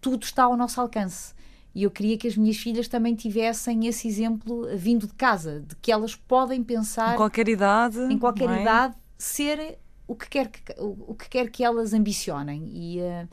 tudo 0.01 0.25
está 0.25 0.45
ao 0.45 0.57
nosso 0.57 0.81
alcance. 0.81 1.35
E 1.73 1.85
eu 1.85 1.91
queria 1.91 2.17
que 2.19 2.27
as 2.27 2.37
minhas 2.37 2.57
filhas 2.57 2.89
também 2.89 3.15
tivessem 3.15 3.87
esse 3.87 4.07
exemplo 4.09 4.69
vindo 4.77 5.07
de 5.07 5.15
casa, 5.15 5.61
de 5.61 5.75
que 5.77 5.91
elas 5.91 6.15
podem 6.15 6.63
pensar 6.63 7.15
Em 7.15 7.17
qualquer 7.17 7.49
idade. 7.49 7.99
em 7.99 8.19
qualquer 8.19 8.49
é? 8.49 8.63
idade 8.63 8.95
ser 9.19 9.79
o 10.07 10.15
que 10.15 10.29
quer 10.29 10.49
que, 10.49 10.81
o, 10.81 11.13
o 11.13 11.15
que 11.15 11.29
quer 11.29 11.51
que 11.51 11.65
elas 11.65 11.93
ambicionem 11.93 12.69
e, 12.73 13.01
eh, 13.01 13.27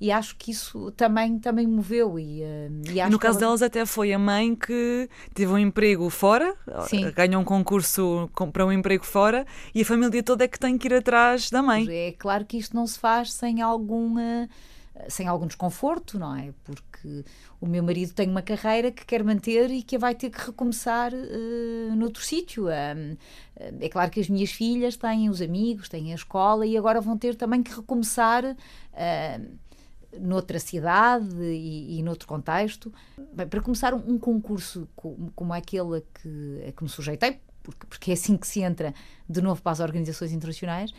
e 0.00 0.12
acho 0.12 0.36
que 0.36 0.50
isso 0.50 0.90
também 0.92 1.38
também 1.38 1.66
moveu 1.66 2.18
e, 2.18 2.42
eh, 2.42 2.68
e 2.88 3.10
No 3.10 3.18
caso 3.18 3.38
elas- 3.38 3.60
delas 3.60 3.62
até 3.62 3.86
foi 3.86 4.12
a 4.12 4.18
mãe 4.18 4.54
que 4.54 5.08
teve 5.34 5.50
um 5.52 5.58
emprego 5.58 6.10
fora, 6.10 6.54
Sim. 6.88 7.10
ganhou 7.12 7.40
um 7.40 7.44
concurso 7.44 8.30
para 8.52 8.66
um 8.66 8.72
emprego 8.72 9.04
fora 9.06 9.46
e 9.74 9.82
a 9.82 9.84
família 9.84 10.22
toda 10.22 10.44
é 10.44 10.48
que 10.48 10.58
tem 10.58 10.76
que 10.76 10.86
ir 10.88 10.94
atrás 10.94 11.50
da 11.50 11.62
mãe. 11.62 11.86
é 11.88 12.12
claro 12.12 12.44
que 12.44 12.58
isto 12.58 12.76
não 12.76 12.86
se 12.86 12.98
faz 12.98 13.32
sem 13.32 13.62
algum 13.62 14.18
eh, 14.18 14.48
sem 15.08 15.26
algum 15.28 15.46
desconforto 15.46 16.18
não 16.18 16.34
é 16.34 16.52
porque 16.64 17.22
o 17.60 17.66
meu 17.66 17.82
marido 17.82 18.12
tem 18.14 18.28
uma 18.30 18.40
carreira 18.42 18.90
que 18.90 19.04
quer 19.04 19.22
manter 19.22 19.70
e 19.70 19.82
que 19.82 19.98
vai 19.98 20.14
ter 20.14 20.30
que 20.30 20.38
recomeçar 20.46 21.12
eh, 21.14 21.94
noutro 21.94 22.22
sítio 22.22 22.68
Ahm, 22.68 23.16
é 23.80 23.88
claro 23.88 24.10
que 24.10 24.20
as 24.20 24.28
minhas 24.28 24.50
filhas 24.50 24.96
têm 24.96 25.28
os 25.30 25.40
amigos 25.42 25.88
têm 25.88 26.12
a 26.12 26.14
escola 26.14 26.66
e 26.66 26.76
agora 26.76 27.00
vão 27.00 27.16
ter 27.16 27.34
também 27.34 27.62
que 27.62 27.74
recomeçar 27.74 28.44
ahm, 28.94 29.44
noutra 30.20 30.58
cidade 30.58 31.34
e, 31.42 31.98
e 31.98 32.02
noutro 32.02 32.26
contexto. 32.26 32.92
Bem, 33.32 33.46
para 33.46 33.60
começar, 33.60 33.94
um, 33.94 34.02
um 34.14 34.18
concurso 34.18 34.88
co- 34.96 35.16
como 35.34 35.52
aquele 35.52 35.98
a 35.98 36.00
que, 36.00 36.64
a 36.68 36.72
que 36.72 36.82
me 36.82 36.88
sujeitei, 36.88 37.40
porque, 37.62 37.86
porque 37.86 38.10
é 38.10 38.14
assim 38.14 38.36
que 38.36 38.46
se 38.46 38.60
entra 38.60 38.94
de 39.28 39.40
novo 39.42 39.60
para 39.62 39.72
as 39.72 39.80
organizações 39.80 40.32
internacionais, 40.32 40.92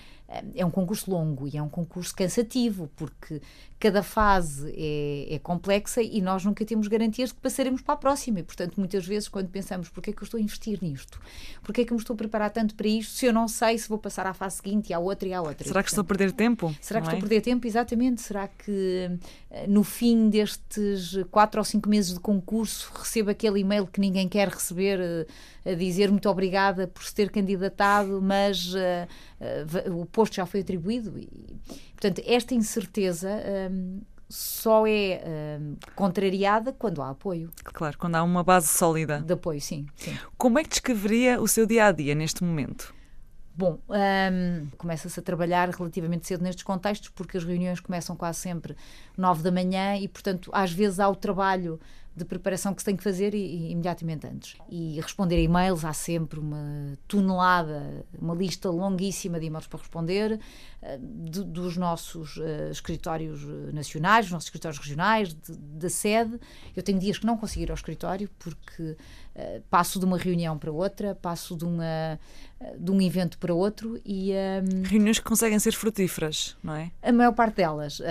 é 0.55 0.65
um 0.65 0.69
concurso 0.71 1.09
longo 1.09 1.47
e 1.47 1.57
é 1.57 1.61
um 1.61 1.69
concurso 1.69 2.13
cansativo, 2.13 2.89
porque 2.95 3.41
cada 3.79 4.01
fase 4.03 4.73
é, 4.75 5.35
é 5.35 5.39
complexa 5.39 6.01
e 6.01 6.19
nós 6.19 6.43
nunca 6.43 6.65
temos 6.65 6.87
garantias 6.87 7.29
de 7.29 7.35
que 7.35 7.41
passaremos 7.41 7.81
para 7.81 7.93
a 7.93 7.97
próxima. 7.97 8.39
E, 8.39 8.43
portanto, 8.43 8.75
muitas 8.77 9.05
vezes, 9.05 9.29
quando 9.29 9.47
pensamos 9.49 9.87
porque 9.87 10.09
é 10.09 10.13
que 10.13 10.21
eu 10.21 10.25
estou 10.25 10.37
a 10.39 10.41
investir 10.41 10.79
nisto, 10.81 11.19
porque 11.63 11.81
é 11.81 11.85
que 11.85 11.93
eu 11.93 11.95
me 11.95 12.01
estou 12.01 12.13
a 12.13 12.17
preparar 12.17 12.49
tanto 12.49 12.75
para 12.75 12.87
isto, 12.87 13.13
se 13.13 13.25
eu 13.25 13.31
não 13.31 13.47
sei 13.47 13.77
se 13.77 13.87
vou 13.87 13.97
passar 13.97 14.25
à 14.25 14.33
fase 14.33 14.57
seguinte 14.57 14.89
e 14.89 14.93
à 14.93 14.99
outra 14.99 15.27
e 15.29 15.33
à 15.33 15.41
outra. 15.41 15.65
Será 15.65 15.81
que 15.81 15.89
estou 15.89 16.01
a 16.01 16.05
perder 16.05 16.31
tempo? 16.31 16.75
Será 16.81 16.99
que 16.99 17.05
não 17.07 17.13
estou 17.13 17.15
a 17.15 17.19
é? 17.25 17.29
perder 17.29 17.41
tempo? 17.41 17.67
Exatamente. 17.67 18.21
Será 18.21 18.47
que 18.47 19.17
eh, 19.51 19.67
no 19.67 19.83
fim 19.83 20.29
destes 20.29 21.15
quatro 21.31 21.61
ou 21.61 21.63
cinco 21.65 21.87
meses 21.87 22.13
de 22.15 22.19
concurso 22.19 22.91
recebo 22.95 23.29
aquele 23.29 23.59
e-mail 23.61 23.85
que 23.87 24.01
ninguém 24.01 24.27
quer 24.27 24.49
receber 24.49 24.99
eh, 24.99 25.71
a 25.71 25.75
dizer 25.75 26.09
muito 26.11 26.27
obrigada 26.29 26.87
por 26.87 27.03
se 27.03 27.13
ter 27.13 27.29
candidatado, 27.29 28.21
mas 28.21 28.73
eh, 28.75 29.07
va- 29.65 29.83
o 29.93 30.05
posto 30.17 30.35
já 30.35 30.47
foi 30.47 30.61
atribuído? 30.61 31.19
E, 31.19 31.29
portanto, 31.91 32.23
esta 32.25 32.55
incerteza 32.55 33.29
hum, 33.71 34.01
só 34.27 34.87
é 34.87 35.21
hum, 35.61 35.75
contrariada 35.95 36.73
quando 36.73 37.03
há 37.03 37.11
apoio. 37.11 37.51
Claro, 37.63 37.95
quando 37.99 38.15
há 38.15 38.23
uma 38.23 38.43
base 38.43 38.67
sólida. 38.67 39.21
De 39.21 39.33
apoio, 39.33 39.61
sim. 39.61 39.85
sim. 39.95 40.17
Como 40.35 40.57
é 40.57 40.63
que 40.63 40.69
descreveria 40.69 41.39
o 41.39 41.47
seu 41.47 41.67
dia 41.67 41.85
a 41.85 41.91
dia 41.91 42.15
neste 42.15 42.43
momento? 42.43 42.95
Bom, 43.55 43.79
hum, 43.89 44.67
começa-se 44.75 45.19
a 45.19 45.23
trabalhar 45.23 45.69
relativamente 45.69 46.27
cedo 46.27 46.43
nestes 46.43 46.63
contextos, 46.63 47.09
porque 47.09 47.37
as 47.37 47.43
reuniões 47.43 47.79
começam 47.79 48.15
quase 48.15 48.39
sempre 48.39 48.75
nove 49.15 49.43
da 49.43 49.51
manhã 49.51 49.97
e, 49.97 50.07
portanto, 50.07 50.49
às 50.51 50.71
vezes 50.71 50.99
há 50.99 51.07
o 51.07 51.15
trabalho 51.15 51.79
de 52.17 52.25
preparação 52.25 52.73
que 52.73 52.81
se 52.81 52.85
tem 52.85 52.95
que 52.95 53.03
fazer 53.03 53.35
e, 53.35 53.37
e 53.37 53.71
imediatamente 53.71 54.25
antes. 54.25 54.55
E 54.69 54.99
responder 54.99 55.35
a 55.35 55.41
e-mails, 55.41 55.85
há 55.85 55.93
sempre 55.93 56.39
uma 56.39 56.97
tonelada, 57.07 58.03
uma 58.19 58.33
lista 58.33 58.69
longuíssima 58.69 59.39
de 59.39 59.45
e-mails 59.45 59.67
para 59.67 59.79
responder, 59.79 60.39
eh, 60.87 60.97
do- 61.01 61.43
dos 61.43 61.75
nossos 61.77 62.37
eh, 62.41 62.69
escritórios 62.71 63.41
eh, 63.43 63.71
nacionais, 63.73 64.25
dos 64.25 64.31
nossos 64.31 64.47
escritórios 64.47 64.79
regionais, 64.79 65.33
de- 65.33 65.57
da 65.57 65.89
sede. 65.89 66.39
Eu 66.75 66.81
tenho 66.83 66.99
dias 66.99 67.17
que 67.17 67.25
não 67.25 67.37
consigo 67.37 67.63
ir 67.63 67.71
ao 67.71 67.75
escritório 67.75 68.29
porque 68.39 68.95
eh, 69.35 69.61
passo 69.69 69.99
de 69.99 70.05
uma 70.05 70.17
reunião 70.17 70.57
para 70.57 70.71
outra, 70.71 71.13
passo 71.15 71.55
de, 71.55 71.65
uma, 71.65 72.19
de 72.79 72.91
um 72.91 72.99
evento 73.01 73.37
para 73.37 73.53
outro 73.53 73.99
e 74.05 74.31
hum, 74.31 74.83
Reuniões 74.83 75.19
que 75.19 75.25
conseguem 75.25 75.59
ser 75.59 75.73
frutíferas, 75.73 76.55
não 76.63 76.73
é? 76.73 76.91
a 77.03 77.11
maior 77.11 77.33
parte 77.33 77.57
delas. 77.57 78.01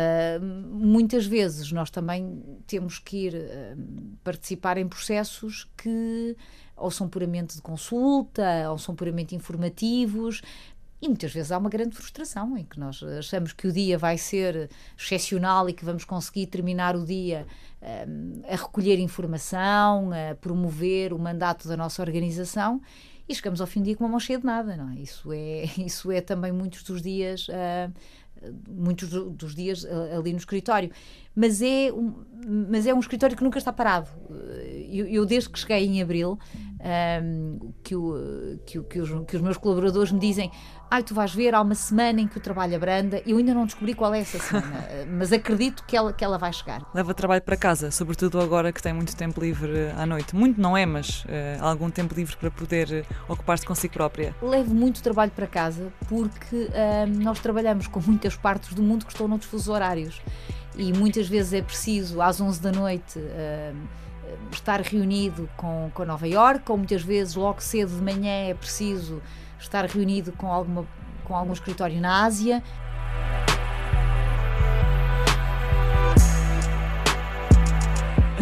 muitas 0.73 1.27
vezes 1.27 1.73
nós 1.73 1.91
também 1.91 2.43
temos 2.67 2.99
que 2.99 3.27
ir 3.27 3.35
participar 4.23 4.77
em 4.79 4.87
processos 4.89 5.69
que 5.77 6.37
ou 6.77 6.91
são 6.91 7.09
puramente 7.09 7.57
de 7.57 7.63
consulta, 7.63 8.71
ou 8.71 8.77
são 8.79 8.95
puramente 8.95 9.35
informativos. 9.35 10.43
E 11.01 11.09
muitas 11.09 11.33
vezes 11.33 11.53
há 11.53 11.59
uma 11.59 11.69
grande 11.69 11.95
frustração 11.95 12.57
em 12.57 12.65
que 12.65 12.81
nós 12.81 13.03
achamos 13.03 13.53
que 13.53 13.67
o 13.69 13.73
dia 13.73 13.99
vai 13.99 14.17
ser 14.17 14.71
excepcional 14.99 15.69
e 15.69 15.73
que 15.75 15.85
vamos 15.85 16.05
conseguir 16.05 16.47
terminar 16.47 16.97
o 16.97 17.05
dia 17.05 17.47
ah, 17.83 18.07
a 18.53 18.57
recolher 18.57 18.99
informação, 18.99 20.11
a 20.13 20.35
promover 20.35 21.13
o 21.13 21.19
mandato 21.19 21.69
da 21.69 21.77
nossa 21.77 22.01
organização 22.03 22.81
e 23.29 23.35
chegamos 23.35 23.61
ao 23.61 23.67
fim 23.67 23.81
do 23.81 23.85
dia 23.87 23.97
com 23.97 24.05
uma 24.05 24.11
mão 24.11 24.21
cheia 24.21 24.39
de 24.39 24.47
nada, 24.47 24.77
não 24.77 24.91
é? 24.91 24.97
Isso 24.97 25.33
é, 25.33 25.65
isso 25.79 26.11
é 26.11 26.21
também 26.21 26.51
muitos 26.53 26.83
dos 26.83 27.03
dias, 27.03 27.47
ah, 27.51 27.91
muitos 28.69 29.09
do- 29.11 29.31
dos 29.31 29.55
dias 29.55 29.85
ah, 29.85 30.17
ali 30.17 30.33
no 30.33 30.39
escritório. 30.39 30.91
Mas 31.37 31.61
é, 31.61 31.93
um, 31.93 32.15
mas 32.71 32.87
é 32.87 32.95
um 32.95 32.99
escritório 33.01 33.37
que 33.37 33.45
nunca 33.45 33.59
está 33.59 33.73
parado. 33.73 34.09
Eu, 34.91 35.07
eu 35.07 35.27
desde 35.27 35.51
que 35.51 35.59
cheguei 35.59 35.85
em 35.87 36.01
abril, 36.01 36.39
ahm, 36.81 37.59
que, 37.83 37.95
o- 37.95 38.59
que, 38.65 38.79
o- 38.79 38.85
que 38.85 38.99
os, 39.01 39.11
que 39.27 39.37
os 39.37 39.43
meus 39.43 39.57
colaboradores 39.59 40.11
me 40.13 40.19
dizem: 40.19 40.51
Ai, 40.91 41.03
tu 41.03 41.13
vais 41.13 41.35
ver, 41.35 41.55
há 41.55 41.61
uma 41.61 41.75
semana 41.75 42.21
em 42.21 42.29
que 42.29 42.39
o 42.39 42.41
trabalho 42.41 42.77
abranda. 42.77 43.21
Eu 43.27 43.37
ainda 43.39 43.53
não 43.53 43.67
descobri 43.67 43.93
qual 43.95 44.15
é 44.15 44.21
essa 44.21 44.39
semana, 44.39 44.85
mas 45.11 45.33
acredito 45.33 45.85
que 45.85 45.97
ela, 45.97 46.13
que 46.13 46.25
ela 46.25 46.39
vai 46.39 46.53
chegar. 46.53 46.81
Leva 46.95 47.13
trabalho 47.13 47.43
para 47.43 47.57
casa, 47.57 47.91
sobretudo 47.91 48.41
agora 48.41 48.73
que 48.73 48.81
tem 48.83 48.93
muito 48.93 49.15
tempo 49.17 49.41
livre 49.41 49.91
à 49.97 50.07
noite. 50.07 50.35
Muito 50.35 50.61
não 50.61 50.77
é, 50.77 50.87
mas 50.87 51.25
há 51.61 51.69
algum 51.69 51.91
tempo 51.91 52.15
livre 52.15 52.37
para 52.37 52.51
poder 52.51 52.91
eh, 52.93 53.05
ocupar-se 53.29 53.67
consigo 53.67 53.93
própria. 53.93 54.35
levo 54.41 54.73
muito 54.75 55.03
trabalho 55.03 55.33
para 55.33 55.47
casa 55.49 55.93
porque 56.09 56.69
ahm, 56.73 57.23
nós 57.23 57.41
trabalhamos 57.41 57.89
com 57.89 58.01
muitas 58.01 58.37
partes 58.37 58.73
do 58.73 58.83
mundo 58.83 59.05
que 59.05 59.13
estão 59.13 59.27
noutros 59.29 59.51
fusos 59.51 59.69
horários 59.69 60.21
e 60.77 60.93
muitas 60.93 61.29
vezes 61.29 61.53
é 61.53 61.63
preciso 61.63 62.21
às 62.21 62.41
11 62.41 62.61
da 62.61 62.73
noite 62.73 63.19
ahm, 63.19 63.87
estar 64.53 64.81
reunido 64.81 65.49
com, 65.57 65.91
com 65.95 66.05
Nova 66.05 66.27
Iorque 66.27 66.71
ou 66.71 66.77
muitas 66.77 67.03
vezes 67.03 67.35
logo 67.35 67.61
cedo 67.61 67.97
de 67.97 68.03
manhã 68.03 68.49
é 68.49 68.55
preciso 68.55 69.23
estar 69.59 69.85
reunido 69.87 70.33
com, 70.33 70.53
alguma, 70.53 70.87
com 71.25 71.35
algum 71.35 71.53
escritório 71.53 72.01
na 72.01 72.25
Ásia 72.25 72.63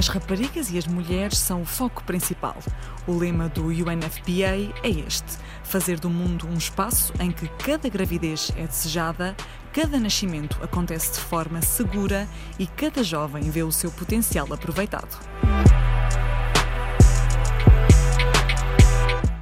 As 0.04 0.08
raparigas 0.08 0.70
e 0.70 0.76
as 0.76 0.86
mulheres 0.86 1.38
são 1.38 1.62
o 1.62 1.64
foco 1.64 2.04
principal. 2.04 2.56
O 3.06 3.16
lema 3.16 3.48
do 3.48 3.68
UNFPA 3.68 4.82
é 4.82 4.90
este: 4.90 5.38
fazer 5.62 5.98
do 5.98 6.10
mundo 6.10 6.46
um 6.46 6.58
espaço 6.58 7.10
em 7.18 7.30
que 7.30 7.48
cada 7.64 7.88
gravidez 7.88 8.52
é 8.54 8.66
desejada, 8.66 9.34
cada 9.74 9.98
nascimento 9.98 10.56
acontece 10.62 11.12
de 11.14 11.20
forma 11.20 11.60
segura 11.60 12.28
e 12.58 12.66
cada 12.66 13.02
jovem 13.02 13.50
vê 13.50 13.62
o 13.62 13.72
seu 13.72 13.90
potencial 13.90 14.52
aproveitado. 14.52 15.18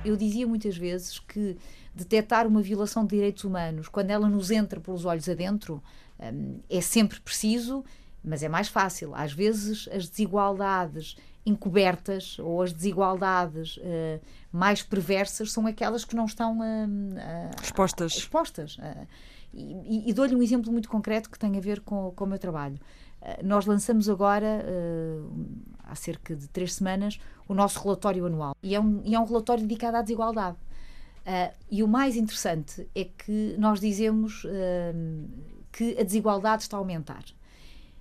eu 0.05 0.17
dizia 0.17 0.47
muitas 0.49 0.77
vezes 0.77 1.21
que 1.21 1.57
detectar 1.95 2.45
uma 2.47 2.61
violação 2.61 3.05
de 3.05 3.15
direitos 3.15 3.45
humanos 3.45 3.89
quando 3.89 4.11
ela 4.11 4.29
nos 4.29 4.51
entra 4.51 4.81
pelos 4.81 5.05
olhos 5.05 5.29
adentro 5.29 5.81
hum, 6.21 6.59
é 6.69 6.81
sempre 6.81 7.21
preciso, 7.21 7.85
mas 8.23 8.43
é 8.43 8.49
mais 8.49 8.67
fácil. 8.69 9.15
Às 9.15 9.33
vezes 9.33 9.89
as 9.93 10.09
desigualdades 10.09 11.17
encobertas 11.47 12.37
ou 12.41 12.63
as 12.63 12.73
desigualdades 12.73 13.79
eh, 13.81 14.19
mais 14.53 14.83
perversas 14.83 15.53
são 15.53 15.67
aquelas 15.69 16.05
que 16.05 16.17
não 16.17 16.25
estão 16.25 16.59
hum, 16.61 17.15
a- 17.17 17.63
Expostas. 17.63 18.13
expostas. 18.17 18.77
E, 19.55 20.09
e- 20.11 20.13
dou-lhe 20.13 20.35
um 20.35 20.43
exemplo 20.43 20.73
muito 20.73 20.89
concreto 20.89 21.29
que 21.31 21.39
tem 21.39 21.57
a 21.57 21.61
ver 21.61 21.81
com, 21.81 22.11
com 22.17 22.25
o 22.25 22.27
meu 22.27 22.39
trabalho. 22.39 22.79
Ah, 23.21 23.39
Nós 23.43 23.67
lançamos 23.67 24.09
agora, 24.09 24.65
ah, 24.65 25.91
há 25.91 25.95
cerca 25.95 26.35
de 26.35 26.49
três 26.49 26.75
semanas, 26.75 27.19
o 27.49 27.55
nosso 27.55 27.81
relatório 27.83 28.25
anual. 28.27 28.57
E 28.63 28.75
é 28.75 28.81
um, 28.81 29.03
e 29.05 29.15
é 29.15 29.21
um 29.21 29.25
relatório 29.25 29.63
dedicado 29.63 29.97
à 29.97 30.03
desigualdade. 30.03 30.57
Ah, 31.27 31.53
e 31.71 31.83
o 31.83 31.89
mais 31.89 32.17
interessante 32.17 32.89
é 32.95 33.05
que 33.05 33.55
nós 33.59 33.79
dizemos 33.81 34.45
ah, 34.47 34.95
que 35.71 35.99
a 35.99 36.03
desigualdade 36.03 36.63
está 36.63 36.77
a 36.77 36.81
aumentar. 36.81 37.25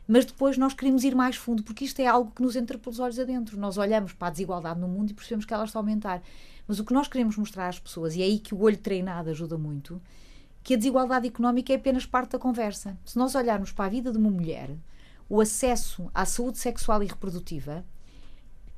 Mas 0.07 0.25
depois 0.25 0.57
nós 0.57 0.73
queremos 0.73 1.03
ir 1.05 1.15
mais 1.15 1.37
fundo, 1.37 1.63
porque 1.63 1.85
isto 1.85 1.99
é 2.01 2.07
algo 2.07 2.31
que 2.35 2.41
nos 2.41 2.55
entra 2.55 2.77
pelos 2.77 2.99
olhos 2.99 3.17
adentro. 3.17 3.57
Nós 3.57 3.77
olhamos 3.77 4.11
para 4.11 4.27
a 4.27 4.31
desigualdade 4.31 4.79
no 4.79 4.87
mundo 4.87 5.11
e 5.11 5.13
percebemos 5.13 5.45
que 5.45 5.53
ela 5.53 5.63
está 5.63 5.79
a 5.79 5.81
aumentar. 5.81 6.21
Mas 6.67 6.79
o 6.79 6.83
que 6.85 6.93
nós 6.93 7.07
queremos 7.07 7.37
mostrar 7.37 7.69
às 7.69 7.79
pessoas, 7.79 8.15
e 8.15 8.21
é 8.21 8.25
aí 8.25 8.39
que 8.39 8.53
o 8.53 8.61
olho 8.61 8.77
treinado 8.77 9.29
ajuda 9.29 9.57
muito, 9.57 10.01
que 10.63 10.73
a 10.73 10.77
desigualdade 10.77 11.27
económica 11.27 11.73
é 11.73 11.75
apenas 11.75 12.05
parte 12.05 12.31
da 12.31 12.39
conversa. 12.39 12.97
Se 13.05 13.17
nós 13.17 13.35
olharmos 13.35 13.71
para 13.71 13.85
a 13.85 13.89
vida 13.89 14.11
de 14.11 14.17
uma 14.17 14.29
mulher, 14.29 14.69
o 15.29 15.41
acesso 15.41 16.09
à 16.13 16.25
saúde 16.25 16.57
sexual 16.57 17.01
e 17.01 17.07
reprodutiva 17.07 17.85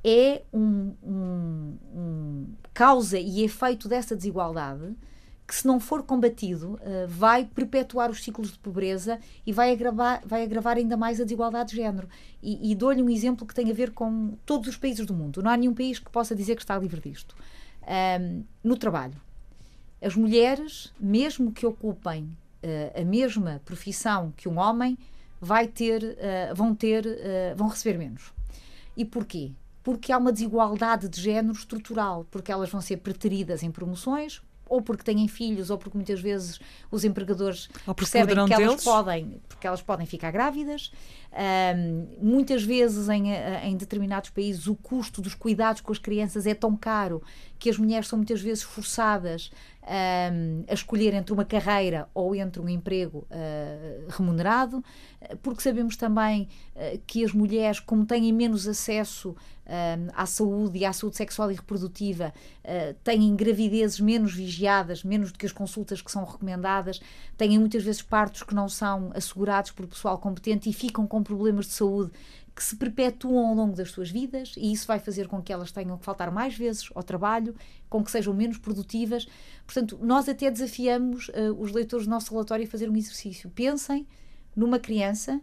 é 0.04 0.42
um, 0.52 0.94
um, 1.02 1.78
um 1.94 2.46
causa 2.72 3.18
e 3.18 3.42
efeito 3.42 3.88
dessa 3.88 4.14
desigualdade 4.14 4.94
que, 5.46 5.54
se 5.54 5.66
não 5.66 5.78
for 5.78 6.02
combatido, 6.02 6.74
uh, 6.74 7.08
vai 7.08 7.44
perpetuar 7.44 8.10
os 8.10 8.22
ciclos 8.22 8.52
de 8.52 8.58
pobreza 8.58 9.18
e 9.46 9.52
vai 9.52 9.72
agravar, 9.72 10.22
vai 10.24 10.42
agravar 10.42 10.76
ainda 10.76 10.96
mais 10.96 11.20
a 11.20 11.24
desigualdade 11.24 11.70
de 11.70 11.76
género. 11.76 12.08
E, 12.42 12.70
e 12.70 12.74
dou-lhe 12.74 13.02
um 13.02 13.10
exemplo 13.10 13.46
que 13.46 13.54
tem 13.54 13.70
a 13.70 13.74
ver 13.74 13.90
com 13.90 14.36
todos 14.46 14.68
os 14.68 14.76
países 14.76 15.04
do 15.04 15.12
mundo. 15.12 15.42
Não 15.42 15.50
há 15.50 15.56
nenhum 15.56 15.74
país 15.74 15.98
que 15.98 16.10
possa 16.10 16.34
dizer 16.34 16.56
que 16.56 16.62
está 16.62 16.78
livre 16.78 17.00
disto. 17.00 17.36
Um, 17.82 18.44
no 18.62 18.76
trabalho, 18.76 19.20
as 20.04 20.14
mulheres, 20.14 20.92
mesmo 21.00 21.52
que 21.52 21.64
ocupem 21.64 22.24
uh, 22.24 23.00
a 23.00 23.04
mesma 23.04 23.60
profissão 23.64 24.32
que 24.36 24.48
um 24.48 24.58
homem, 24.58 24.98
vai 25.40 25.66
ter, 25.66 26.02
uh, 26.02 26.54
vão 26.54 26.74
ter, 26.74 27.04
vão 27.56 27.68
receber 27.68 27.98
menos. 27.98 28.32
E 28.96 29.04
porquê? 29.04 29.52
Porque 29.82 30.12
há 30.12 30.18
uma 30.18 30.32
desigualdade 30.32 31.08
de 31.08 31.20
género 31.20 31.54
estrutural, 31.54 32.26
porque 32.30 32.50
elas 32.52 32.70
vão 32.70 32.80
ser 32.80 32.98
preteridas 32.98 33.62
em 33.62 33.70
promoções, 33.70 34.40
ou 34.66 34.80
porque 34.82 35.02
têm 35.02 35.26
filhos, 35.28 35.70
ou 35.70 35.78
porque 35.78 35.96
muitas 35.96 36.20
vezes 36.20 36.60
os 36.90 37.04
empregadores 37.04 37.68
percebem 37.96 38.46
que 38.46 38.52
elas 38.52 38.84
podem, 38.84 39.40
porque 39.48 39.66
elas 39.66 39.82
podem 39.82 40.06
ficar 40.06 40.30
grávidas. 40.30 40.90
Um, 41.32 42.06
muitas 42.22 42.62
vezes 42.62 43.08
em, 43.08 43.32
em 43.64 43.76
determinados 43.76 44.30
países 44.30 44.68
o 44.68 44.76
custo 44.76 45.20
dos 45.20 45.34
cuidados 45.34 45.80
com 45.80 45.90
as 45.90 45.98
crianças 45.98 46.46
é 46.46 46.54
tão 46.54 46.76
caro 46.76 47.20
que 47.58 47.68
as 47.68 47.76
mulheres 47.76 48.06
são 48.06 48.16
muitas 48.16 48.40
vezes 48.40 48.62
forçadas 48.62 49.50
um, 49.84 50.64
a 50.68 50.74
escolher 50.74 51.12
entre 51.14 51.32
uma 51.32 51.44
carreira 51.44 52.08
ou 52.14 52.34
entre 52.34 52.60
um 52.60 52.68
emprego 52.68 53.26
uh, 53.30 54.10
remunerado, 54.10 54.82
porque 55.42 55.62
sabemos 55.62 55.96
também 55.96 56.48
uh, 56.76 57.00
que 57.06 57.24
as 57.24 57.32
mulheres, 57.32 57.80
como 57.80 58.06
têm 58.06 58.32
menos 58.32 58.66
acesso 58.68 59.34
uh, 59.66 60.12
à 60.14 60.26
saúde 60.26 60.78
e 60.78 60.84
à 60.84 60.92
saúde 60.92 61.16
sexual 61.16 61.50
e 61.50 61.54
reprodutiva, 61.54 62.32
têm 63.02 63.36
gravidezes 63.36 64.00
menos 64.00 64.32
vigiadas, 64.34 65.04
menos 65.04 65.30
do 65.30 65.38
que 65.38 65.44
as 65.44 65.52
consultas 65.52 66.00
que 66.00 66.10
são 66.10 66.24
recomendadas, 66.24 67.00
têm 67.36 67.58
muitas 67.58 67.82
vezes 67.82 68.00
partos 68.00 68.42
que 68.42 68.54
não 68.54 68.68
são 68.68 69.10
assegurados 69.14 69.70
por 69.70 69.86
pessoal 69.86 70.16
competente 70.16 70.70
e 70.70 70.72
ficam 70.72 71.06
com 71.06 71.22
problemas 71.22 71.66
de 71.66 71.72
saúde 71.72 72.10
que 72.54 72.62
se 72.62 72.76
perpetuam 72.76 73.48
ao 73.48 73.54
longo 73.54 73.74
das 73.74 73.90
suas 73.90 74.10
vidas 74.10 74.54
e 74.56 74.72
isso 74.72 74.86
vai 74.86 75.00
fazer 75.00 75.26
com 75.26 75.42
que 75.42 75.52
elas 75.52 75.72
tenham 75.72 75.98
que 75.98 76.04
faltar 76.04 76.30
mais 76.30 76.56
vezes 76.56 76.88
ao 76.94 77.02
trabalho, 77.02 77.54
com 77.90 78.02
que 78.04 78.10
sejam 78.10 78.32
menos 78.32 78.58
produtivas. 78.58 79.26
Portanto, 79.66 79.98
nós 80.00 80.28
até 80.28 80.50
desafiamos 80.50 81.28
uh, 81.28 81.52
os 81.58 81.72
leitores 81.72 82.06
do 82.06 82.10
nosso 82.10 82.30
relatório 82.30 82.64
a 82.64 82.70
fazer 82.70 82.88
um 82.88 82.96
exercício. 82.96 83.50
Pensem 83.50 84.06
numa 84.54 84.78
criança 84.78 85.40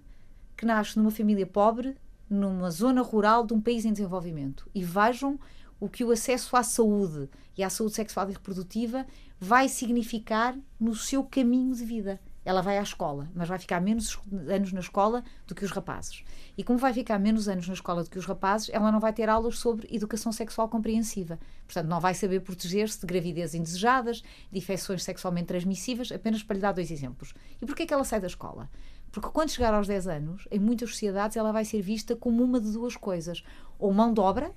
que 0.56 0.66
nasce 0.66 0.98
numa 0.98 1.12
família 1.12 1.46
pobre, 1.46 1.98
numa 2.32 2.72
zona 2.72 3.02
rural 3.02 3.46
de 3.46 3.54
um 3.54 3.60
país 3.60 3.84
em 3.84 3.92
desenvolvimento 3.92 4.70
e 4.74 4.84
vejam 4.84 5.38
o 5.80 5.90
que 5.90 6.04
o 6.04 6.12
acesso 6.12 6.56
à 6.56 6.64
saúde 6.64 7.30
e 7.58 7.64
à 7.64 7.70
saúde 7.70 7.96
sexual 7.96 8.30
e 8.30 8.34
reprodutiva 8.34 9.06
vai 9.38 9.68
significar 9.68 10.58
no 10.80 10.96
seu 10.96 11.24
caminho 11.24 11.76
de 11.76 11.84
vida 11.84 12.20
ela 12.44 12.62
vai 12.62 12.78
à 12.78 12.82
escola, 12.82 13.30
mas 13.36 13.48
vai 13.48 13.60
ficar 13.60 13.80
menos 13.80 14.18
anos 14.48 14.74
na 14.74 14.80
escola 14.80 15.24
do 15.46 15.54
que 15.54 15.64
os 15.64 15.72
rapazes. 15.72 16.24
E 16.58 16.64
como 16.64 16.80
vai 16.80 16.92
ficar 16.92 17.20
menos 17.20 17.48
anos 17.48 17.68
na 17.68 17.74
escola 17.74 18.04
do 18.04 18.10
que 18.10 18.18
os 18.18 18.26
rapazes, 18.26 18.70
ela 18.74 18.92
não 18.92 19.00
vai 19.00 19.14
ter 19.14 19.30
aulas 19.30 19.60
sobre 19.60 19.88
educação 19.92 20.32
sexual 20.32 20.68
compreensiva. 20.68 21.40
Portanto, 21.66 21.88
não 21.88 22.00
vai 22.00 22.16
saber 22.16 22.42
proteger-se 22.42 23.00
de 23.00 23.06
gravidez 23.06 23.54
indesejadas, 23.54 24.24
de 24.52 24.58
infecções 24.58 25.04
sexualmente 25.04 25.48
transmissíveis, 25.48 26.12
apenas 26.12 26.42
para 26.42 26.56
lhe 26.56 26.62
dar 26.62 26.72
dois 26.72 26.90
exemplos. 26.90 27.34
E 27.62 27.66
porquê 27.66 27.84
é 27.84 27.86
que 27.86 27.94
ela 27.94 28.04
sai 28.04 28.20
da 28.20 28.28
escola? 28.28 28.70
Porque 29.12 29.30
quando 29.30 29.50
chegar 29.50 29.74
aos 29.74 29.88
10 29.88 30.08
anos, 30.08 30.48
em 30.50 30.60
muitas 30.60 30.90
sociedades, 30.92 31.36
ela 31.36 31.52
vai 31.52 31.66
ser 31.66 31.82
vista 31.82 32.16
como 32.16 32.44
uma 32.44 32.60
de 32.60 32.72
duas 32.72 32.96
coisas. 32.96 33.44
Ou 33.78 33.92
mão 33.94 34.14
de 34.14 34.20
obra, 34.20 34.52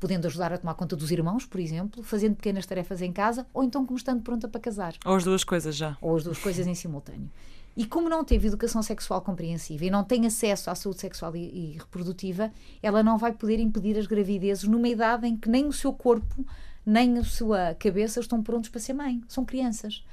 podendo 0.00 0.26
ajudar 0.26 0.52
a 0.52 0.58
tomar 0.58 0.74
conta 0.74 0.96
dos 0.96 1.12
irmãos, 1.12 1.46
por 1.46 1.60
exemplo, 1.60 2.02
fazendo 2.02 2.34
pequenas 2.34 2.66
tarefas 2.66 3.00
em 3.00 3.12
casa, 3.12 3.46
ou 3.54 3.62
então 3.62 3.86
como 3.86 3.96
estando 3.96 4.22
pronta 4.22 4.48
para 4.48 4.60
casar. 4.60 4.94
Ou 5.04 5.14
as 5.14 5.22
duas 5.22 5.44
coisas 5.44 5.76
já. 5.76 5.96
Ou 6.00 6.16
as 6.16 6.24
duas 6.24 6.38
coisas 6.38 6.66
em 6.66 6.74
simultâneo. 6.74 7.30
E 7.76 7.86
como 7.86 8.08
não 8.08 8.22
teve 8.22 8.48
educação 8.48 8.82
sexual 8.82 9.22
compreensiva 9.22 9.84
e 9.84 9.90
não 9.90 10.04
tem 10.04 10.26
acesso 10.26 10.70
à 10.70 10.74
saúde 10.74 11.00
sexual 11.00 11.34
e, 11.34 11.40
e, 11.40 11.78
reprodutiva, 11.78 12.52
ela 12.82 13.02
não 13.02 13.16
vai 13.16 13.32
poder 13.32 13.58
impedir 13.58 13.96
as 13.96 14.06
gravidezes 14.06 14.64
numa 14.64 14.88
idade 14.88 15.26
em 15.26 15.36
que 15.36 15.48
nem 15.48 15.66
o 15.66 15.72
seu 15.72 15.92
corpo, 15.92 16.44
nem 16.84 17.16
a 17.18 17.24
sua 17.24 17.74
cabeça 17.74 18.20
estão 18.20 18.42
prontos 18.42 18.68
para 18.68 18.80
ser 18.80 18.92
mãe. 18.92 19.22
São 19.26 19.44
crianças. 19.44 20.04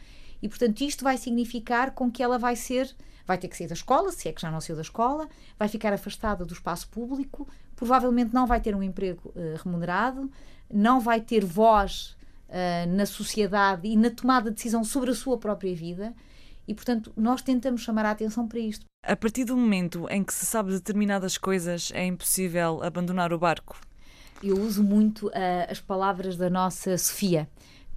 E, 0.42 0.48
portanto, 0.48 0.80
isto 0.82 1.04
vai 1.04 1.18
significar 1.18 1.92
com 1.92 2.10
que 2.10 2.24
ela 2.24 2.38
vai 2.38 2.56
ser, 2.56 2.96
vai 3.30 3.38
ter 3.38 3.48
que 3.48 3.56
sair 3.56 3.68
da 3.68 3.76
escola, 3.76 4.12
se 4.12 4.28
é 4.28 4.34
que 4.34 4.42
já 4.42 4.50
não 4.50 4.60
saiu 4.60 4.76
da 4.76 4.82
escola, 4.82 5.30
vai 5.58 5.68
ficar 5.68 5.94
afastada 5.94 6.44
do 6.44 6.52
espaço 6.52 6.90
público, 6.90 7.48
provavelmente 7.76 8.34
não 8.34 8.48
vai 8.48 8.60
ter 8.60 8.76
um 8.76 8.82
emprego 8.82 9.32
uh, 9.36 9.64
remunerado, 9.64 10.32
não 10.68 11.00
vai 11.00 11.22
ter 11.22 11.46
voz 11.46 12.18
uh, 12.48 12.90
na 12.90 13.06
sociedade 13.06 13.88
e 13.88 13.96
na 13.96 14.10
tomada 14.10 14.50
de 14.50 14.56
decisão 14.56 14.84
sobre 14.84 15.12
a 15.12 15.16
sua 15.16 15.38
própria 15.38 15.76
vida. 15.76 16.12
E, 16.68 16.74
portanto, 16.74 17.14
nós 17.16 17.44
tentamos 17.44 17.82
chamar 17.82 18.06
a 18.06 18.12
atenção 18.12 18.48
para 18.48 18.60
isto. 18.60 18.86
A 19.06 19.16
partir 19.16 19.46
do 19.46 19.56
momento 19.56 20.08
em 20.10 20.24
que 20.24 20.34
se 20.34 20.46
sabe 20.48 20.72
determinadas 20.72 21.38
coisas, 21.38 21.92
é 21.94 22.06
impossível 22.06 22.82
abandonar 22.84 23.32
o 23.32 23.38
barco? 23.38 23.80
Eu 24.42 24.60
uso 24.60 24.84
muito 24.84 25.28
uh, 25.28 25.32
as 25.70 25.80
palavras 25.80 26.36
da 26.36 26.50
nossa 26.50 26.98
Sofia, 26.98 27.48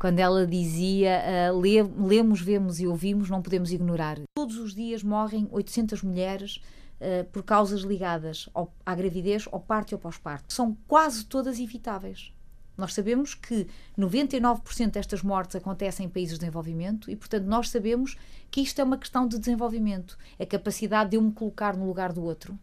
quando 0.03 0.19
ela 0.19 0.45
dizia: 0.45 1.23
uh, 1.53 1.61
lemos, 2.05 2.41
vemos 2.41 2.81
e 2.81 2.88
ouvimos, 2.88 3.31
não 3.31 3.41
podemos 3.41 3.71
ignorar. 3.71 4.19
Todos 4.35 4.57
os 4.57 4.75
dias 4.75 5.01
morrem 5.01 5.47
800 5.53 6.03
mulheres 6.03 6.61
eh, 6.99 7.23
por 7.23 7.45
causas 7.45 7.83
ligadas 7.83 8.49
ao, 8.53 8.75
à 8.85 8.97
gravidez, 8.97 9.49
ao 9.53 9.61
parto 9.61 9.93
e 9.93 9.95
ao 9.95 10.01
pós-parto. 10.01 10.53
São 10.53 10.77
quase 10.88 11.25
todas 11.25 11.61
evitáveis. 11.61 12.33
Nós 12.77 12.95
sabemos 12.95 13.35
que 13.35 13.69
99% 13.97 14.91
destas 14.91 15.23
mortes 15.23 15.55
acontecem 15.55 16.07
em 16.07 16.09
países 16.09 16.35
de 16.35 16.41
desenvolvimento 16.41 17.09
e, 17.09 17.15
portanto, 17.15 17.45
nós 17.45 17.71
sabemos 17.71 18.17
que 18.51 18.61
isto 18.61 18.81
é 18.81 18.85
uma 18.85 18.99
questão 18.99 19.29
de 19.29 19.38
desenvolvimento. 19.38 20.19
A 20.37 20.45
capacidade 20.45 21.11
de 21.11 21.17
eu 21.17 21.23
me 21.23 21.31
colocar 21.31 21.77
no 21.77 21.87
lugar 21.87 22.12
do 22.12 22.25
outro 22.25 22.59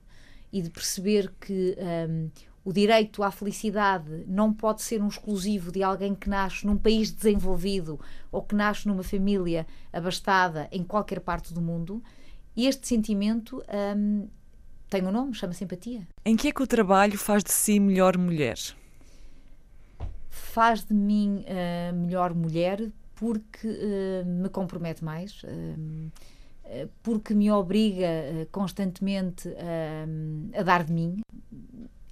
e 0.52 0.62
de 0.62 0.70
perceber 0.70 1.32
que 1.40 1.78
um, 1.78 1.86
ehm, 1.86 2.32
o 2.64 2.74
direito 2.74 3.24
à 3.24 3.32
felicidade 3.32 4.26
não 4.28 4.54
pode 4.54 4.82
ser 4.82 5.02
um 5.02 5.08
exclusivo 5.08 5.72
de 5.72 5.82
alguém 5.82 6.14
que 6.14 6.30
nasce 6.30 6.66
num 6.66 6.78
país 6.78 7.12
desenvolvido 7.12 8.00
ou 8.32 8.42
que 8.42 8.56
nasce 8.56 8.88
numa 8.88 9.04
família 9.04 9.66
abastada 9.92 10.68
em 10.72 10.84
qualquer 10.84 11.20
parte 11.20 11.54
do 11.54 11.62
mundo. 11.62 12.04
Este 12.56 12.88
sentimento 12.88 13.64
um, 13.98 14.28
tem 14.90 15.06
um 15.06 15.12
nome, 15.12 15.34
chama 15.34 15.54
simpatia. 15.54 16.08
Em 16.26 16.36
que 16.36 16.50
é 16.50 16.52
que 16.52 16.62
o 16.62 16.68
trabalho 16.68 17.18
faz 17.18 17.44
de 17.44 17.52
si 17.52 17.80
melhor 17.80 18.18
mulher? 18.18 18.58
Faz 20.30 20.84
de 20.84 20.94
mim 20.94 21.46
uh, 21.48 21.96
melhor 21.96 22.34
mulher 22.34 22.92
porque 23.16 23.68
uh, 23.68 24.26
me 24.26 24.50
compromete 24.50 25.04
mais, 25.04 25.42
uh, 25.44 26.90
porque 27.02 27.34
me 27.34 27.50
obriga 27.52 28.08
constantemente 28.52 29.50
a 30.56 30.62
dar 30.62 30.84
de 30.84 30.94
mim. 30.94 31.20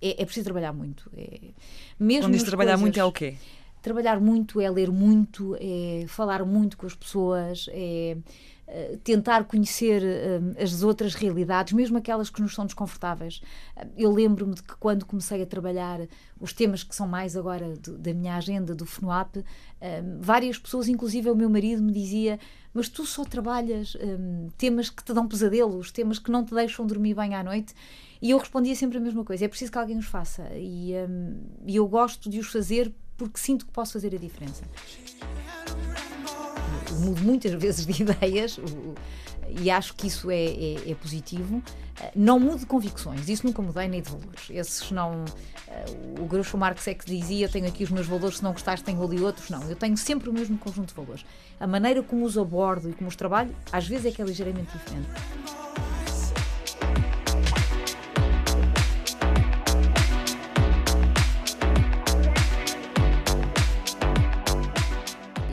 É, 0.01 0.21
é 0.21 0.25
preciso 0.25 0.45
trabalhar 0.45 0.73
muito. 0.73 1.09
É, 1.15 1.39
mesmo 1.99 2.23
Quando 2.23 2.33
diz 2.33 2.43
trabalhar 2.43 2.71
coisas, 2.71 2.81
muito 2.81 2.99
é 2.99 3.03
o 3.03 3.11
quê? 3.11 3.35
Trabalhar 3.81 4.19
muito 4.19 4.59
é 4.59 4.69
ler 4.69 4.91
muito, 4.91 5.55
é 5.59 6.05
falar 6.07 6.43
muito 6.45 6.77
com 6.77 6.85
as 6.85 6.95
pessoas, 6.95 7.67
é 7.69 8.17
eh, 8.69 8.97
tentar 9.01 9.45
conhecer 9.45 10.03
uh, 10.03 10.61
as 10.61 10.83
outras 10.83 11.13
realidades, 11.13 11.71
mesmo 11.71 11.97
aquelas 11.97 12.29
que 12.29 12.41
nos 12.41 12.53
são 12.53 12.65
desconfortáveis. 12.65 13.39
Eu 13.95 14.11
lembro-me 14.11 14.55
de 14.55 14.61
que 14.61 14.75
quando 14.75 15.05
comecei 15.05 15.41
a 15.41 15.45
trabalhar 15.45 16.01
os 16.37 16.51
temas 16.51 16.83
que 16.83 16.93
são 16.93 17.07
mais 17.07 17.37
agora 17.37 17.77
do, 17.77 17.97
da 17.97 18.13
minha 18.13 18.35
agenda 18.35 18.75
do 18.75 18.85
FNUAP, 18.85 19.37
várias 20.19 20.57
pessoas, 20.57 20.89
inclusive 20.89 21.29
o 21.29 21.35
meu 21.35 21.49
marido, 21.49 21.81
me 21.81 21.93
dizia 21.93 22.37
mas 22.73 22.89
tu 22.89 23.05
só 23.07 23.25
trabalhas 23.25 23.95
um, 23.95 24.49
temas 24.55 24.87
que 24.89 25.03
te 25.03 25.11
dão 25.11 25.27
pesadelos, 25.27 25.91
temas 25.91 26.19
que 26.19 26.29
não 26.29 26.45
te 26.45 26.53
deixam 26.53 26.85
dormir 26.85 27.15
bem 27.15 27.33
à 27.33 27.43
noite. 27.43 27.73
E 28.21 28.31
eu 28.31 28.37
respondia 28.37 28.75
sempre 28.75 28.97
a 28.97 29.01
mesma 29.01 29.23
coisa: 29.23 29.45
é 29.45 29.47
preciso 29.47 29.71
que 29.71 29.77
alguém 29.77 29.97
os 29.97 30.05
faça. 30.05 30.47
E, 30.55 30.93
um, 31.09 31.39
eu 31.67 31.87
gosto 31.87 32.29
de 32.29 32.39
os 32.39 32.47
fazer 32.47 32.93
porque 33.17 33.39
sinto 33.39 33.65
que 33.65 33.71
posso 33.71 33.93
fazer 33.93 34.13
a 34.13 34.19
diferença 34.19 34.63
mudo 36.97 37.21
muitas 37.21 37.53
vezes 37.61 37.85
de 37.85 38.01
ideias 38.03 38.59
e 39.61 39.71
acho 39.71 39.93
que 39.93 40.07
isso 40.07 40.29
é, 40.29 40.43
é, 40.43 40.91
é, 40.91 40.95
positivo. 40.95 41.61
Não 42.15 42.39
mudo 42.39 42.59
de 42.59 42.65
convicções, 42.65 43.27
isso 43.27 43.45
nunca 43.45 43.61
mudei, 43.61 43.87
nem 43.87 44.01
de 44.01 44.09
valores. 44.09 44.49
Esses 44.51 44.91
não. 44.91 45.25
O 46.19 46.25
Groucho 46.25 46.57
Marx 46.57 46.87
é 46.87 46.93
que 46.93 47.05
dizia: 47.05 47.47
Eu 47.47 47.49
tenho 47.49 47.67
aqui 47.67 47.83
os 47.83 47.89
meus 47.89 48.05
valores, 48.05 48.37
se 48.37 48.43
não 48.43 48.51
gostares, 48.51 48.83
tenho 48.83 49.01
ali 49.03 49.19
outros. 49.19 49.49
Não, 49.49 49.63
eu 49.63 49.75
tenho 49.75 49.97
sempre 49.97 50.29
o 50.29 50.33
mesmo 50.33 50.57
conjunto 50.57 50.89
de 50.89 50.93
valores. 50.93 51.25
A 51.59 51.65
maneira 51.65 52.03
como 52.03 52.23
os 52.23 52.37
abordo 52.37 52.89
e 52.89 52.93
como 52.93 53.07
os 53.07 53.15
trabalho, 53.15 53.55
às 53.71 53.87
vezes 53.87 54.05
é 54.05 54.11
que 54.11 54.21
é 54.21 54.25
ligeiramente 54.25 54.71
diferente. 54.77 55.09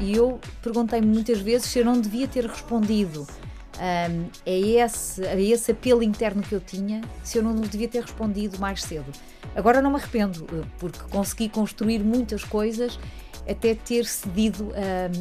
E 0.04 0.14
eu 0.14 0.38
perguntei-me 0.62 1.06
muitas 1.06 1.40
vezes 1.40 1.66
se 1.68 1.78
eu 1.78 1.84
não 1.84 1.98
devia 1.98 2.28
ter 2.28 2.44
respondido 2.44 3.26
Um, 3.74 4.28
é, 4.46 4.56
esse, 4.56 5.24
é 5.24 5.42
esse 5.42 5.72
apelo 5.72 6.00
interno 6.00 6.42
que 6.42 6.54
eu 6.54 6.60
tinha 6.60 7.00
se 7.24 7.38
eu 7.38 7.42
não 7.42 7.56
devia 7.56 7.88
ter 7.88 8.02
respondido 8.02 8.56
mais 8.60 8.80
cedo. 8.80 9.10
Agora 9.52 9.82
não 9.82 9.90
me 9.90 9.96
arrependo, 9.96 10.46
eh, 10.52 10.64
porque 10.78 11.00
consegui 11.10 11.48
construir 11.48 11.98
muitas 11.98 12.44
coisas 12.44 13.00
até 13.48 13.74
ter 13.74 14.06
cedido 14.06 14.64
uh, 14.64 14.74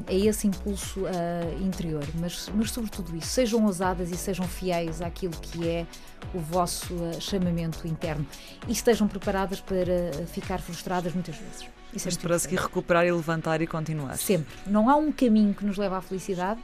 a 0.07 0.13
esse 0.13 0.47
impulso 0.47 1.01
uh, 1.01 1.63
interior. 1.63 2.03
Mas, 2.15 2.49
mas, 2.55 2.71
sobretudo 2.71 3.15
isso, 3.15 3.27
sejam 3.27 3.65
ousadas 3.65 4.11
e 4.11 4.17
sejam 4.17 4.47
fiéis 4.47 5.01
àquilo 5.01 5.33
que 5.41 5.67
é 5.67 5.85
o 6.33 6.39
vosso 6.39 6.93
uh, 6.93 7.19
chamamento 7.19 7.87
interno 7.87 8.25
e 8.67 8.71
estejam 8.71 9.07
preparadas 9.07 9.59
para 9.59 10.25
ficar 10.27 10.59
frustradas 10.59 11.13
muitas 11.13 11.35
vezes. 11.35 11.67
Isso 11.93 12.07
mas 12.07 12.17
é 12.17 12.19
para 12.19 12.39
seguir 12.39 12.59
recuperar 12.59 13.05
e 13.05 13.11
levantar 13.11 13.61
e 13.61 13.67
continuar. 13.67 14.17
Sempre. 14.17 14.53
Não 14.65 14.89
há 14.89 14.95
um 14.95 15.11
caminho 15.11 15.53
que 15.53 15.65
nos 15.65 15.77
leve 15.77 15.93
à 15.93 16.01
felicidade, 16.01 16.59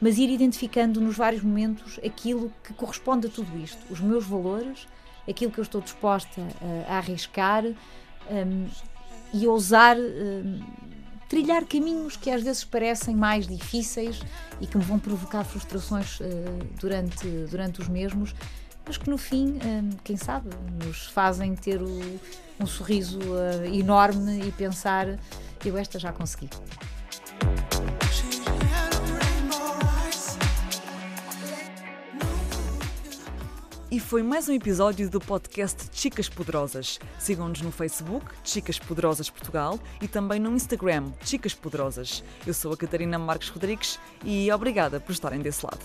mas 0.00 0.18
ir 0.18 0.30
identificando 0.30 1.00
nos 1.00 1.16
vários 1.16 1.42
momentos 1.42 2.00
aquilo 2.04 2.50
que 2.64 2.72
corresponde 2.72 3.26
a 3.26 3.30
tudo 3.30 3.58
isto, 3.58 3.78
os 3.90 4.00
meus 4.00 4.24
valores, 4.24 4.88
aquilo 5.28 5.50
que 5.52 5.58
eu 5.60 5.62
estou 5.62 5.80
disposta 5.80 6.40
a 6.88 6.96
arriscar. 6.96 7.64
Um, 8.30 8.66
e 9.32 9.46
ousar 9.46 9.96
uh, 9.96 10.60
trilhar 11.32 11.64
caminhos 11.64 12.14
que 12.14 12.30
às 12.30 12.42
vezes 12.42 12.62
parecem 12.62 13.16
mais 13.16 13.46
difíceis 13.46 14.20
e 14.60 14.66
que 14.66 14.76
me 14.76 14.84
vão 14.84 14.98
provocar 14.98 15.42
frustrações 15.44 16.20
uh, 16.20 16.24
durante, 16.78 17.26
durante 17.48 17.80
os 17.80 17.88
mesmos, 17.88 18.34
mas 18.84 18.98
que 18.98 19.08
no 19.08 19.16
fim, 19.16 19.52
uh, 19.52 19.96
quem 20.04 20.14
sabe, 20.14 20.50
nos 20.84 21.06
fazem 21.06 21.54
ter 21.54 21.80
o, 21.80 22.20
um 22.60 22.66
sorriso 22.66 23.18
enorme 23.72 24.46
e 24.46 24.52
pensar: 24.52 25.06
eu 25.64 25.78
esta 25.78 25.98
já 25.98 26.12
consegui. 26.12 26.50
E 33.92 34.00
foi 34.00 34.22
mais 34.22 34.48
um 34.48 34.54
episódio 34.54 35.10
do 35.10 35.20
podcast 35.20 35.90
Chicas 35.92 36.26
Poderosas. 36.26 36.98
Sigam-nos 37.18 37.60
no 37.60 37.70
Facebook, 37.70 38.24
Chicas 38.42 38.78
Poderosas 38.78 39.28
Portugal, 39.28 39.78
e 40.00 40.08
também 40.08 40.40
no 40.40 40.56
Instagram, 40.56 41.12
Chicas 41.22 41.52
Poderosas. 41.52 42.24
Eu 42.46 42.54
sou 42.54 42.72
a 42.72 42.76
Catarina 42.78 43.18
Marques 43.18 43.50
Rodrigues 43.50 44.00
e 44.24 44.50
obrigada 44.50 44.98
por 44.98 45.12
estarem 45.12 45.40
desse 45.40 45.66
lado. 45.66 45.84